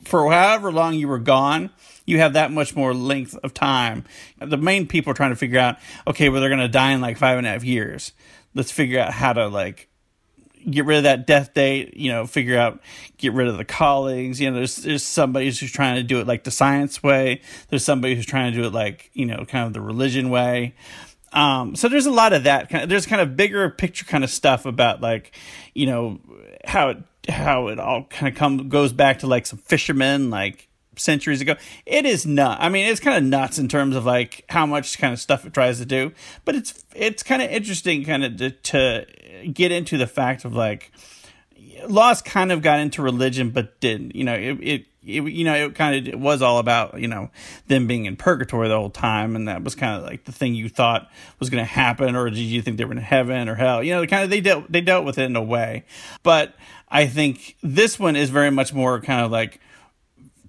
for 0.05 0.31
however 0.31 0.73
long 0.73 0.95
you 0.95 1.09
were 1.09 1.19
gone, 1.19 1.71
you 2.07 2.19
have 2.19 2.33
that 2.33 2.51
much 2.51 2.75
more 2.75 2.95
length 2.95 3.37
of 3.43 3.55
time. 3.55 4.05
The 4.39 4.57
main 4.57 4.87
people 4.87 5.11
are 5.11 5.15
trying 5.15 5.31
to 5.31 5.37
figure 5.37 5.61
out, 5.61 5.77
okay, 6.07 6.29
well, 6.29 6.41
they're 6.41 6.51
going 6.51 6.61
to 6.61 6.69
die 6.69 6.93
in 6.93 7.01
like 7.01 7.19
five 7.19 7.39
and 7.39 7.47
a 7.47 7.51
half 7.51 7.65
years. 7.65 8.13
Let's 8.55 8.73
figure 8.73 9.01
out 9.01 9.13
how 9.13 9.33
to 9.33 9.47
like 9.47 9.89
get 10.69 10.85
rid 10.85 10.99
of 10.99 11.03
that 11.05 11.27
death 11.27 11.55
date, 11.55 11.97
you 11.97 12.11
know, 12.11 12.27
figure 12.27 12.59
out, 12.59 12.81
get 13.17 13.33
rid 13.33 13.49
of 13.49 13.57
the 13.57 13.65
callings. 13.65 14.41
You 14.41 14.51
know, 14.51 14.57
there's, 14.57 14.77
there's 14.77 15.03
somebody 15.03 15.47
who's 15.47 15.59
trying 15.71 15.97
to 15.97 16.03
do 16.03 16.21
it 16.21 16.27
like 16.27 16.45
the 16.45 16.51
science 16.51 17.03
way. 17.03 17.43
There's 17.69 17.85
somebody 17.85 18.15
who's 18.15 18.27
trying 18.27 18.53
to 18.53 18.61
do 18.61 18.67
it 18.67 18.73
like, 18.73 19.11
you 19.15 19.27
know, 19.27 19.45
kind 19.47 19.67
of 19.67 19.73
the 19.73 19.81
religion 19.81 20.31
way. 20.31 20.75
Um, 21.33 21.77
so 21.77 21.89
there's 21.89 22.07
a 22.07 22.11
lot 22.11 22.33
of 22.33 22.45
that 22.45 22.69
kind 22.69 22.83
of, 22.83 22.91
there's 22.91 23.07
kind 23.07 23.23
of 23.23 23.37
bigger 23.37 23.71
picture 23.71 24.05
kind 24.05 24.25
of 24.25 24.31
stuff 24.31 24.67
about 24.67 25.01
like, 25.01 25.33
you 25.75 25.87
know, 25.87 26.19
how 26.65 26.89
it, 26.89 26.99
how 27.29 27.69
it 27.69 27.79
all 27.79 28.05
kind 28.05 28.33
of 28.33 28.39
come, 28.39 28.69
goes 28.69 28.93
back 28.93 29.21
to 29.21 29.27
like 29.27 29.47
some 29.47 29.59
fishermen, 29.59 30.31
like, 30.31 30.67
centuries 31.01 31.41
ago. 31.41 31.57
It 31.87 32.07
is 32.07 32.27
not. 32.27 32.61
I 32.61 32.69
mean, 32.69 32.87
it's 32.87 33.01
kind 33.01 33.17
of 33.17 33.29
nuts 33.29 33.59
in 33.59 33.69
terms 33.69 33.97
of 33.97 34.05
like 34.05 34.45
how 34.49 34.67
much 34.67 34.99
kind 34.99 35.13
of 35.13 35.21
stuff 35.21 35.45
it 35.47 35.55
tries 35.55 35.79
to 35.79 35.87
do, 35.87 36.13
but 36.45 36.55
it's 36.55 36.85
it's 36.95 37.23
kind 37.23 37.43
of 37.43 37.51
interesting, 37.51 38.05
kind 38.05 38.25
of 38.25 38.37
to, 38.37 38.51
to 38.51 39.07
get 39.53 39.73
into 39.73 39.97
the 39.97 40.07
fact 40.07 40.45
of 40.45 40.55
like 40.55 40.93
Lost 41.87 42.25
kind 42.25 42.53
of 42.53 42.63
got 42.63 42.81
into 42.81 43.03
religion, 43.03 43.51
but 43.51 43.81
didn't. 43.81 44.15
You 44.15 44.25
know, 44.25 44.35
it, 44.35 44.59
it, 44.61 44.87
it 45.03 45.23
you 45.23 45.45
know, 45.45 45.55
it 45.55 45.75
kind 45.75 45.97
of 45.97 46.13
it 46.13 46.19
was 46.19 46.43
all 46.43 46.59
about 46.59 47.01
you 47.01 47.09
know 47.09 47.31
them 47.69 47.87
being 47.87 48.05
in 48.05 48.17
purgatory 48.17 48.69
the 48.69 48.77
whole 48.77 48.91
time, 48.91 49.35
and 49.35 49.49
that 49.49 49.63
was 49.63 49.75
kind 49.75 49.97
of 49.97 50.03
like 50.03 50.25
the 50.25 50.33
thing 50.33 50.55
you 50.55 50.69
thought 50.69 51.11
was 51.39 51.49
going 51.49 51.65
to 51.65 51.71
happen, 51.71 52.17
or 52.17 52.29
did 52.29 52.39
you 52.39 52.61
think 52.61 52.77
they 52.77 52.85
were 52.85 52.93
in 52.93 52.99
heaven 52.99 53.49
or 53.49 53.55
hell? 53.55 53.83
You 53.83 53.95
know, 53.95 54.07
kind 54.07 54.25
of 54.25 54.31
they 54.31 54.41
dealt 54.41 54.71
they 54.71 54.81
dealt 54.81 55.05
with 55.05 55.19
it 55.19 55.25
in 55.25 55.37
a 55.37 55.43
way, 55.43 55.85
but 56.23 56.55
I 56.89 57.07
think 57.07 57.57
this 57.63 57.99
one 57.99 58.17
is 58.17 58.31
very 58.31 58.51
much 58.51 58.75
more 58.75 59.01
kind 59.01 59.25
of 59.25 59.31
like 59.31 59.61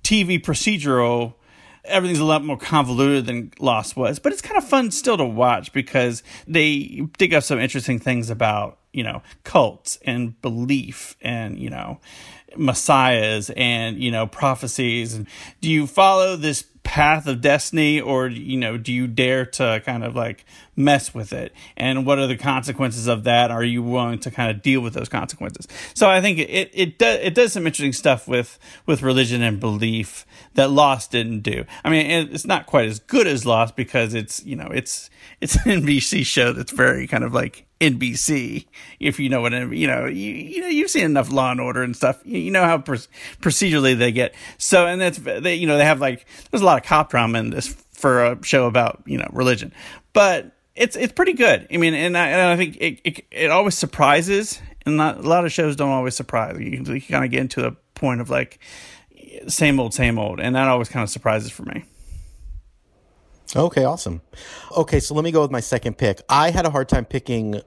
TV 0.03 0.41
procedural 0.41 1.35
everything's 1.83 2.19
a 2.19 2.25
lot 2.25 2.43
more 2.43 2.57
convoluted 2.57 3.25
than 3.25 3.51
Lost 3.59 3.95
was, 3.95 4.19
but 4.19 4.31
it's 4.31 4.41
kind 4.41 4.57
of 4.57 4.67
fun 4.67 4.91
still 4.91 5.17
to 5.17 5.25
watch 5.25 5.73
because 5.73 6.23
they 6.47 7.07
dig 7.17 7.33
up 7.33 7.43
some 7.43 7.59
interesting 7.59 7.99
things 7.99 8.29
about, 8.29 8.77
you 8.93 9.03
know, 9.03 9.21
cults 9.43 9.97
and 10.05 10.39
belief 10.41 11.15
and, 11.21 11.57
you 11.57 11.69
know, 11.69 11.99
messiahs 12.55 13.49
and, 13.51 14.01
you 14.01 14.11
know, 14.11 14.27
prophecies. 14.27 15.13
And 15.13 15.27
do 15.59 15.69
you 15.69 15.87
follow 15.87 16.35
this 16.35 16.65
path 16.83 17.27
of 17.27 17.41
destiny 17.41 18.01
or 18.01 18.27
you 18.27 18.57
know 18.57 18.77
do 18.77 18.91
you 18.91 19.07
dare 19.07 19.45
to 19.45 19.81
kind 19.85 20.03
of 20.03 20.15
like 20.15 20.45
mess 20.75 21.13
with 21.13 21.31
it? 21.31 21.53
And 21.77 22.05
what 22.05 22.19
are 22.19 22.27
the 22.27 22.37
consequences 22.37 23.07
of 23.07 23.23
that? 23.25 23.51
Are 23.51 23.63
you 23.63 23.83
willing 23.83 24.19
to 24.19 24.31
kind 24.31 24.49
of 24.49 24.61
deal 24.61 24.81
with 24.81 24.93
those 24.93 25.09
consequences? 25.09 25.67
So 25.93 26.09
i 26.09 26.21
think 26.21 26.39
it 26.39 26.71
it 26.73 26.97
does 26.97 27.19
it 27.21 27.35
does 27.35 27.53
some 27.53 27.67
interesting 27.67 27.93
stuff 27.93 28.27
with 28.27 28.57
with 28.85 29.01
religion 29.01 29.41
and 29.41 29.59
belief 29.59 30.25
that 30.55 30.71
lost 30.71 31.11
didn't 31.11 31.41
do. 31.41 31.65
I 31.83 31.89
mean 31.89 32.29
it's 32.31 32.45
not 32.45 32.65
quite 32.65 32.87
as 32.87 32.99
good 32.99 33.27
as 33.27 33.45
lost 33.45 33.75
because 33.75 34.13
it's 34.13 34.43
you 34.45 34.55
know 34.55 34.67
it's 34.67 35.09
it's 35.39 35.55
an 35.55 35.83
nbc 35.83 36.25
show 36.25 36.53
that's 36.53 36.71
very 36.71 37.07
kind 37.07 37.23
of 37.23 37.33
like 37.33 37.67
NBC. 37.81 38.67
If 38.99 39.19
you 39.19 39.27
know 39.27 39.41
what 39.41 39.51
you 39.51 39.87
know, 39.87 40.05
you, 40.05 40.31
you 40.33 40.61
know 40.61 40.67
you've 40.67 40.91
seen 40.91 41.03
enough 41.03 41.31
Law 41.31 41.51
and 41.51 41.59
Order 41.59 41.81
and 41.81 41.95
stuff. 41.95 42.21
You, 42.23 42.37
you 42.37 42.51
know 42.51 42.63
how 42.63 42.77
pr- 42.77 42.95
procedurally 43.41 43.97
they 43.97 44.11
get. 44.11 44.35
So 44.57 44.85
and 44.85 45.01
that's 45.01 45.17
they 45.17 45.55
you 45.55 45.67
know 45.67 45.77
they 45.77 45.85
have 45.85 45.99
like 45.99 46.25
there's 46.51 46.61
a 46.61 46.65
lot 46.65 46.77
of 46.77 46.85
cop 46.85 47.09
drama 47.09 47.39
in 47.39 47.49
this 47.49 47.67
for 47.91 48.23
a 48.23 48.43
show 48.43 48.67
about 48.67 49.01
you 49.05 49.17
know 49.17 49.27
religion, 49.33 49.73
but 50.13 50.51
it's 50.75 50.95
it's 50.95 51.11
pretty 51.11 51.33
good. 51.33 51.67
I 51.73 51.77
mean, 51.77 51.95
and 51.95 52.17
I, 52.17 52.27
and 52.29 52.41
I 52.41 52.55
think 52.55 52.77
it, 52.77 53.01
it, 53.03 53.25
it 53.31 53.51
always 53.51 53.75
surprises, 53.75 54.61
and 54.85 54.97
not, 54.97 55.17
a 55.17 55.27
lot 55.27 55.45
of 55.45 55.51
shows 55.51 55.75
don't 55.75 55.89
always 55.89 56.15
surprise. 56.15 56.57
You, 56.59 56.83
you 56.83 57.01
kind 57.01 57.25
of 57.25 57.31
get 57.31 57.41
into 57.41 57.65
a 57.65 57.71
point 57.95 58.21
of 58.21 58.29
like 58.29 58.59
same 59.47 59.79
old, 59.79 59.95
same 59.95 60.19
old, 60.19 60.39
and 60.39 60.55
that 60.55 60.67
always 60.67 60.87
kind 60.87 61.03
of 61.03 61.09
surprises 61.09 61.51
for 61.51 61.63
me. 61.63 61.85
Okay, 63.55 63.83
awesome. 63.83 64.21
Okay, 64.77 64.99
so 64.99 65.13
let 65.13 65.23
me 65.23 65.31
go 65.31 65.41
with 65.41 65.51
my 65.51 65.59
second 65.59 65.97
pick. 65.97 66.21
I 66.29 66.51
had 66.51 66.65
a 66.65 66.69
hard 66.69 66.87
time 66.87 67.03
picking 67.03 67.61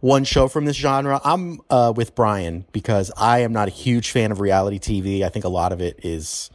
one 0.00 0.24
show 0.24 0.48
from 0.48 0.64
this 0.64 0.76
genre. 0.76 1.20
I'm 1.24 1.60
uh, 1.70 1.92
with 1.94 2.14
Brian 2.14 2.64
because 2.72 3.10
I 3.16 3.40
am 3.40 3.52
not 3.52 3.68
a 3.68 3.70
huge 3.70 4.10
fan 4.10 4.30
of 4.32 4.40
reality 4.40 4.78
TV. 4.78 5.22
I 5.22 5.28
think 5.28 5.44
a 5.44 5.48
lot 5.48 5.72
of 5.72 5.80
it 5.80 6.00
is 6.02 6.50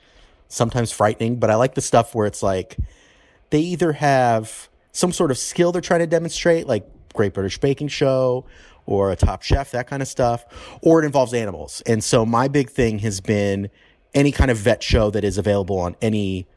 sometimes 0.48 0.92
frightening, 0.92 1.38
but 1.38 1.50
I 1.50 1.56
like 1.56 1.76
the 1.76 1.82
stuff 1.82 2.16
where 2.16 2.28
it's 2.28 2.44
like 2.44 2.78
they 3.50 3.60
either 3.60 3.94
have 3.94 4.70
some 4.92 5.12
sort 5.12 5.32
of 5.32 5.38
skill 5.38 5.72
they're 5.72 5.82
trying 5.82 6.00
to 6.00 6.08
demonstrate, 6.08 6.68
like 6.68 6.88
Great 7.14 7.34
British 7.34 7.58
Baking 7.60 7.88
Show 7.90 8.46
or 8.86 9.12
a 9.12 9.16
Top 9.16 9.42
Chef, 9.42 9.72
that 9.72 9.88
kind 9.88 10.02
of 10.02 10.08
stuff, 10.08 10.46
or 10.82 11.02
it 11.02 11.06
involves 11.06 11.34
animals. 11.34 11.82
And 11.86 12.04
so 12.04 12.26
my 12.26 12.48
big 12.48 12.70
thing 12.70 13.00
has 13.00 13.22
been 13.22 13.70
any 14.14 14.32
kind 14.32 14.52
of 14.52 14.58
vet 14.58 14.84
show 14.84 15.10
that 15.10 15.24
is 15.24 15.38
available 15.38 15.80
on 15.80 15.96
any 16.02 16.48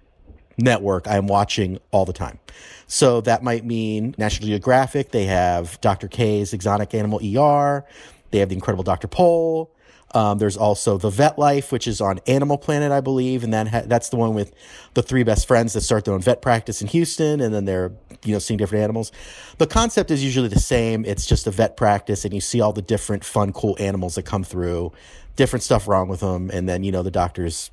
network 0.59 1.07
I 1.07 1.17
am 1.17 1.27
watching 1.27 1.79
all 1.91 2.05
the 2.05 2.13
time. 2.13 2.39
So 2.87 3.21
that 3.23 3.43
might 3.43 3.65
mean 3.65 4.15
National 4.17 4.49
Geographic. 4.49 5.11
They 5.11 5.25
have 5.27 5.81
Dr. 5.81 6.09
K's 6.09 6.53
Exotic 6.53 6.95
Animal 6.95 7.19
ER. 7.19 7.85
They 8.31 8.39
have 8.39 8.49
the 8.49 8.55
Incredible 8.55 8.85
Dr. 8.85 9.09
Pol. 9.09 9.71
Um, 10.15 10.39
there's 10.39 10.57
also 10.57 10.99
the 10.99 11.11
Vet 11.11 11.39
Life, 11.39 11.73
which 11.73 11.87
is 11.87 12.01
on 12.01 12.21
Animal 12.27 12.59
Planet, 12.59 12.93
I 12.93 13.01
believe, 13.01 13.43
and 13.45 13.53
that 13.53 13.69
ha- 13.69 13.83
that's 13.87 14.09
the 14.09 14.17
one 14.17 14.35
with 14.35 14.55
the 14.95 15.03
three 15.03 15.25
best 15.25 15.47
friends 15.49 15.73
that 15.73 15.83
start 15.83 16.05
their 16.05 16.15
own 16.15 16.23
vet 16.23 16.41
practice 16.41 16.81
in 16.81 16.89
Houston, 16.89 17.41
and 17.41 17.53
then 17.53 17.65
they're 17.65 17.93
you 18.25 18.33
know 18.33 18.39
seeing 18.39 18.57
different 18.57 18.85
animals. 18.85 19.11
The 19.59 19.67
concept 19.67 20.11
is 20.11 20.25
usually 20.25 20.49
the 20.49 20.61
same. 20.61 21.05
It's 21.05 21.27
just 21.27 21.47
a 21.47 21.51
vet 21.51 21.77
practice, 21.77 22.25
and 22.25 22.33
you 22.33 22.41
see 22.41 22.61
all 22.61 22.73
the 22.73 22.83
different 22.83 23.25
fun, 23.25 23.53
cool 23.53 23.77
animals 23.81 24.15
that 24.15 24.23
come 24.23 24.45
through, 24.45 24.93
different 25.35 25.65
stuff 25.65 25.89
wrong 25.89 26.09
with 26.09 26.21
them, 26.21 26.51
and 26.51 26.69
then 26.69 26.85
you 26.85 26.93
know 26.93 27.03
the 27.03 27.11
doctors 27.11 27.71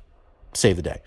save 0.52 0.76
the 0.76 0.82
day. 0.82 1.00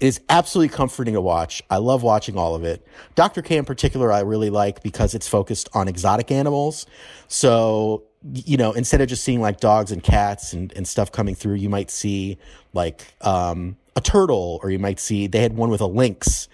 It 0.00 0.06
is 0.06 0.20
absolutely 0.28 0.74
comforting 0.74 1.14
to 1.14 1.20
watch. 1.20 1.62
I 1.70 1.78
love 1.78 2.02
watching 2.02 2.36
all 2.36 2.54
of 2.54 2.64
it. 2.64 2.86
Dr. 3.14 3.42
K 3.42 3.56
in 3.56 3.64
particular, 3.64 4.12
I 4.12 4.20
really 4.20 4.50
like 4.50 4.82
because 4.82 5.14
it's 5.14 5.26
focused 5.26 5.68
on 5.74 5.88
exotic 5.88 6.30
animals. 6.30 6.86
So, 7.26 8.04
you 8.32 8.56
know, 8.56 8.72
instead 8.72 9.00
of 9.00 9.08
just 9.08 9.24
seeing 9.24 9.40
like 9.40 9.60
dogs 9.60 9.90
and 9.90 10.02
cats 10.02 10.52
and, 10.52 10.72
and 10.74 10.86
stuff 10.86 11.10
coming 11.10 11.34
through, 11.34 11.56
you 11.56 11.68
might 11.68 11.90
see 11.90 12.38
like, 12.72 13.02
um, 13.22 13.76
a 13.98 14.00
turtle, 14.00 14.60
or 14.62 14.70
you 14.70 14.78
might 14.78 15.00
see 15.00 15.26
they 15.26 15.40
had 15.40 15.56
one 15.56 15.70
with 15.70 15.80
a 15.80 15.86
lynx. 15.86 16.48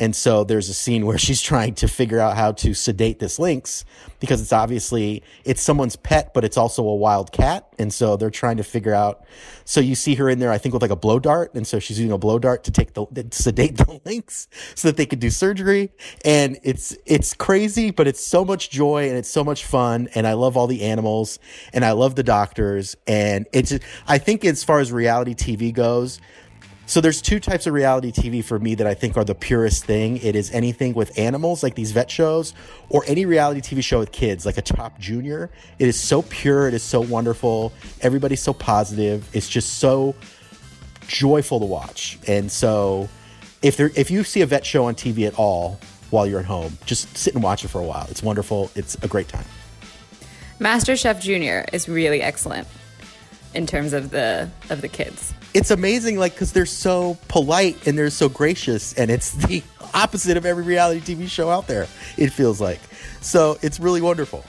And 0.00 0.16
so 0.16 0.44
there's 0.44 0.70
a 0.70 0.74
scene 0.74 1.04
where 1.04 1.18
she's 1.26 1.40
trying 1.40 1.74
to 1.76 1.86
figure 1.86 2.18
out 2.18 2.36
how 2.36 2.52
to 2.52 2.74
sedate 2.74 3.20
this 3.20 3.38
lynx 3.38 3.84
because 4.18 4.40
it's 4.40 4.52
obviously 4.52 5.22
it's 5.44 5.60
someone's 5.62 5.94
pet, 5.94 6.32
but 6.34 6.42
it's 6.42 6.56
also 6.56 6.82
a 6.82 6.94
wild 6.94 7.30
cat. 7.30 7.68
And 7.78 7.92
so 7.92 8.16
they're 8.16 8.30
trying 8.30 8.56
to 8.56 8.64
figure 8.64 8.94
out. 8.94 9.24
So 9.64 9.80
you 9.80 9.94
see 9.94 10.14
her 10.16 10.28
in 10.28 10.38
there, 10.38 10.50
I 10.50 10.58
think, 10.58 10.72
with 10.72 10.82
like 10.82 10.90
a 10.90 10.96
blow 10.96 11.18
dart, 11.18 11.54
and 11.54 11.66
so 11.66 11.78
she's 11.78 11.98
using 11.98 12.12
a 12.12 12.18
blow 12.18 12.38
dart 12.38 12.64
to 12.64 12.70
take 12.70 12.94
the 12.94 13.06
to 13.06 13.28
sedate 13.30 13.76
the 13.76 14.00
lynx 14.04 14.48
so 14.74 14.88
that 14.88 14.96
they 14.96 15.06
could 15.06 15.20
do 15.20 15.30
surgery. 15.30 15.92
And 16.24 16.58
it's 16.62 16.96
it's 17.06 17.34
crazy, 17.34 17.90
but 17.90 18.08
it's 18.08 18.24
so 18.24 18.44
much 18.44 18.70
joy 18.70 19.08
and 19.08 19.16
it's 19.16 19.30
so 19.30 19.44
much 19.44 19.64
fun. 19.64 20.08
And 20.14 20.26
I 20.26 20.32
love 20.32 20.56
all 20.56 20.66
the 20.66 20.82
animals 20.82 21.38
and 21.72 21.84
I 21.84 21.92
love 21.92 22.14
the 22.14 22.22
doctors. 22.22 22.96
And 23.06 23.46
it's 23.52 23.78
I 24.08 24.18
think 24.18 24.44
as 24.44 24.64
far 24.64 24.80
as 24.80 24.92
reality 24.92 25.34
TV 25.34 25.72
goes 25.72 26.20
so 26.90 27.00
there's 27.00 27.22
two 27.22 27.38
types 27.38 27.68
of 27.68 27.72
reality 27.72 28.10
TV 28.10 28.42
for 28.42 28.58
me 28.58 28.74
that 28.74 28.84
I 28.84 28.94
think 28.94 29.16
are 29.16 29.22
the 29.22 29.36
purest 29.36 29.84
thing. 29.84 30.16
It 30.16 30.34
is 30.34 30.50
anything 30.50 30.92
with 30.92 31.16
animals 31.16 31.62
like 31.62 31.76
these 31.76 31.92
vet 31.92 32.10
shows 32.10 32.52
or 32.88 33.04
any 33.06 33.26
reality 33.26 33.60
TV 33.60 33.80
show 33.80 34.00
with 34.00 34.10
kids 34.10 34.44
like 34.44 34.58
a 34.58 34.62
Top 34.62 34.98
Junior. 34.98 35.50
It 35.78 35.86
is 35.86 36.00
so 36.00 36.22
pure, 36.22 36.66
it 36.66 36.74
is 36.74 36.82
so 36.82 37.00
wonderful. 37.00 37.72
Everybody's 38.00 38.42
so 38.42 38.52
positive. 38.52 39.30
It's 39.32 39.48
just 39.48 39.78
so 39.78 40.16
joyful 41.06 41.60
to 41.60 41.64
watch. 41.64 42.18
And 42.26 42.50
so 42.50 43.08
if 43.62 43.76
there 43.76 43.92
if 43.94 44.10
you 44.10 44.24
see 44.24 44.40
a 44.40 44.46
vet 44.46 44.66
show 44.66 44.86
on 44.86 44.96
TV 44.96 45.28
at 45.28 45.38
all 45.38 45.78
while 46.10 46.26
you're 46.26 46.40
at 46.40 46.46
home, 46.46 46.76
just 46.86 47.16
sit 47.16 47.34
and 47.34 47.42
watch 47.44 47.64
it 47.64 47.68
for 47.68 47.80
a 47.80 47.86
while. 47.86 48.08
It's 48.10 48.24
wonderful. 48.24 48.68
It's 48.74 48.96
a 48.96 49.06
great 49.06 49.28
time. 49.28 49.46
Master 50.58 50.96
Chef 50.96 51.22
Junior 51.22 51.66
is 51.72 51.88
really 51.88 52.20
excellent 52.20 52.66
in 53.54 53.68
terms 53.68 53.92
of 53.92 54.10
the 54.10 54.50
of 54.70 54.80
the 54.80 54.88
kids 54.88 55.34
it's 55.54 55.70
amazing, 55.70 56.18
like 56.18 56.34
because 56.34 56.52
they're 56.52 56.66
so 56.66 57.18
polite 57.28 57.86
and 57.86 57.96
they're 57.96 58.10
so 58.10 58.28
gracious, 58.28 58.94
and 58.94 59.10
it's 59.10 59.30
the 59.46 59.62
opposite 59.94 60.36
of 60.36 60.46
every 60.46 60.64
reality 60.64 61.14
TV 61.14 61.28
show 61.28 61.50
out 61.50 61.66
there. 61.66 61.86
It 62.16 62.30
feels 62.30 62.60
like 62.60 62.80
so 63.20 63.58
it's 63.62 63.80
really 63.80 64.00
wonderful. 64.00 64.44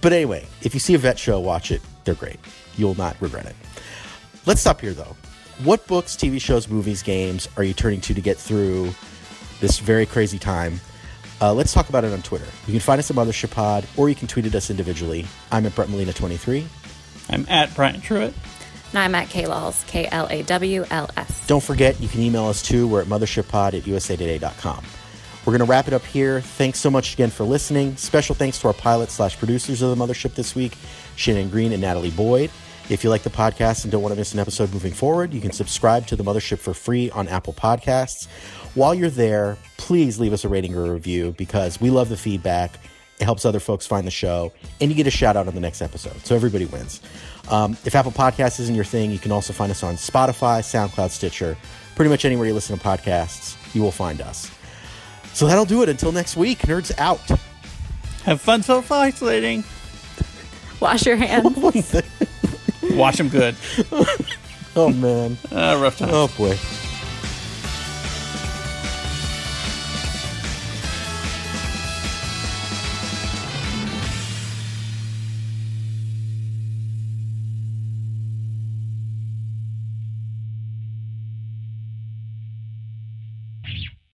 But 0.00 0.12
anyway, 0.12 0.46
if 0.62 0.74
you 0.74 0.80
see 0.80 0.94
a 0.94 0.98
vet 0.98 1.18
show, 1.18 1.38
watch 1.40 1.70
it. 1.70 1.80
They're 2.04 2.14
great. 2.14 2.40
You'll 2.76 2.96
not 2.96 3.16
regret 3.20 3.46
it. 3.46 3.56
Let's 4.46 4.60
stop 4.60 4.80
here 4.80 4.92
though. 4.92 5.16
What 5.64 5.86
books, 5.86 6.16
TV 6.16 6.40
shows, 6.40 6.68
movies, 6.68 7.02
games 7.02 7.48
are 7.56 7.62
you 7.62 7.74
turning 7.74 8.00
to 8.02 8.14
to 8.14 8.20
get 8.20 8.36
through 8.36 8.92
this 9.60 9.78
very 9.78 10.06
crazy 10.06 10.38
time? 10.38 10.80
Uh, 11.40 11.52
let's 11.52 11.72
talk 11.72 11.88
about 11.88 12.04
it 12.04 12.12
on 12.12 12.22
Twitter. 12.22 12.46
You 12.66 12.72
can 12.72 12.80
find 12.80 12.98
us 12.98 13.10
at 13.10 13.16
Mothership 13.16 13.50
Pod, 13.50 13.84
or 13.96 14.08
you 14.08 14.14
can 14.14 14.28
tweet 14.28 14.46
at 14.46 14.54
us 14.54 14.70
individually. 14.70 15.26
I'm 15.50 15.66
at 15.66 15.74
Brett 15.74 15.88
Molina 15.88 16.12
23. 16.12 16.66
I'm 17.30 17.46
at 17.48 17.74
Brian 17.74 18.00
Truitt. 18.00 18.32
And 18.92 18.98
I'm 18.98 19.14
at 19.14 19.28
Klawls, 19.28 19.86
K 19.86 20.06
L 20.10 20.26
A 20.30 20.42
W 20.42 20.84
L 20.90 21.08
S. 21.16 21.46
Don't 21.46 21.62
forget, 21.62 21.98
you 22.00 22.08
can 22.08 22.20
email 22.20 22.44
us 22.44 22.62
too. 22.62 22.86
We're 22.86 23.00
at 23.00 23.06
mothershippod 23.06 23.74
at 23.74 23.82
usatoday.com. 23.84 24.84
We're 25.44 25.50
going 25.50 25.66
to 25.66 25.70
wrap 25.70 25.88
it 25.88 25.94
up 25.94 26.04
here. 26.04 26.40
Thanks 26.40 26.78
so 26.78 26.90
much 26.90 27.14
again 27.14 27.30
for 27.30 27.44
listening. 27.44 27.96
Special 27.96 28.34
thanks 28.34 28.60
to 28.60 28.68
our 28.68 28.74
pilots 28.74 29.14
slash 29.14 29.36
producers 29.38 29.82
of 29.82 29.96
the 29.96 30.06
Mothership 30.06 30.34
this 30.34 30.54
week, 30.54 30.76
Shannon 31.16 31.48
Green 31.48 31.72
and 31.72 31.80
Natalie 31.80 32.12
Boyd. 32.12 32.50
If 32.88 33.02
you 33.02 33.10
like 33.10 33.22
the 33.22 33.30
podcast 33.30 33.84
and 33.84 33.90
don't 33.90 34.02
want 34.02 34.12
to 34.12 34.18
miss 34.18 34.34
an 34.34 34.40
episode 34.40 34.72
moving 34.72 34.92
forward, 34.92 35.32
you 35.32 35.40
can 35.40 35.52
subscribe 35.52 36.06
to 36.08 36.16
the 36.16 36.22
Mothership 36.22 36.58
for 36.58 36.74
free 36.74 37.10
on 37.10 37.26
Apple 37.26 37.54
Podcasts. 37.54 38.26
While 38.74 38.94
you're 38.94 39.10
there, 39.10 39.56
please 39.78 40.20
leave 40.20 40.32
us 40.32 40.44
a 40.44 40.48
rating 40.48 40.74
or 40.76 40.86
a 40.86 40.92
review 40.92 41.34
because 41.38 41.80
we 41.80 41.90
love 41.90 42.08
the 42.08 42.16
feedback. 42.16 42.78
It 43.22 43.24
helps 43.24 43.44
other 43.44 43.60
folks 43.60 43.86
find 43.86 44.04
the 44.04 44.10
show, 44.10 44.52
and 44.80 44.90
you 44.90 44.96
get 44.96 45.06
a 45.06 45.10
shout 45.10 45.36
out 45.36 45.46
on 45.46 45.54
the 45.54 45.60
next 45.60 45.80
episode. 45.80 46.26
So 46.26 46.34
everybody 46.34 46.64
wins. 46.64 47.00
Um, 47.48 47.76
if 47.84 47.94
Apple 47.94 48.10
Podcasts 48.10 48.58
isn't 48.58 48.74
your 48.74 48.84
thing, 48.84 49.12
you 49.12 49.18
can 49.20 49.30
also 49.30 49.52
find 49.52 49.70
us 49.70 49.84
on 49.84 49.94
Spotify, 49.94 50.58
SoundCloud, 50.58 51.10
Stitcher, 51.10 51.56
pretty 51.94 52.08
much 52.08 52.24
anywhere 52.24 52.48
you 52.48 52.52
listen 52.52 52.76
to 52.76 52.84
podcasts, 52.84 53.56
you 53.76 53.80
will 53.80 53.92
find 53.92 54.20
us. 54.20 54.50
So 55.34 55.46
that'll 55.46 55.64
do 55.64 55.84
it. 55.84 55.88
Until 55.88 56.10
next 56.10 56.36
week, 56.36 56.58
nerds 56.62 56.90
out. 56.98 57.20
Have 58.24 58.40
fun 58.40 58.64
self 58.64 58.90
isolating. 58.90 59.62
Wash 60.80 61.06
your 61.06 61.14
hands. 61.14 61.56
Wash 62.90 63.18
them 63.18 63.28
good. 63.28 63.54
oh, 64.74 64.92
man. 64.92 65.38
Uh, 65.52 65.78
rough 65.80 65.96
time. 65.96 66.10
Oh, 66.10 66.26
boy. 66.36 66.58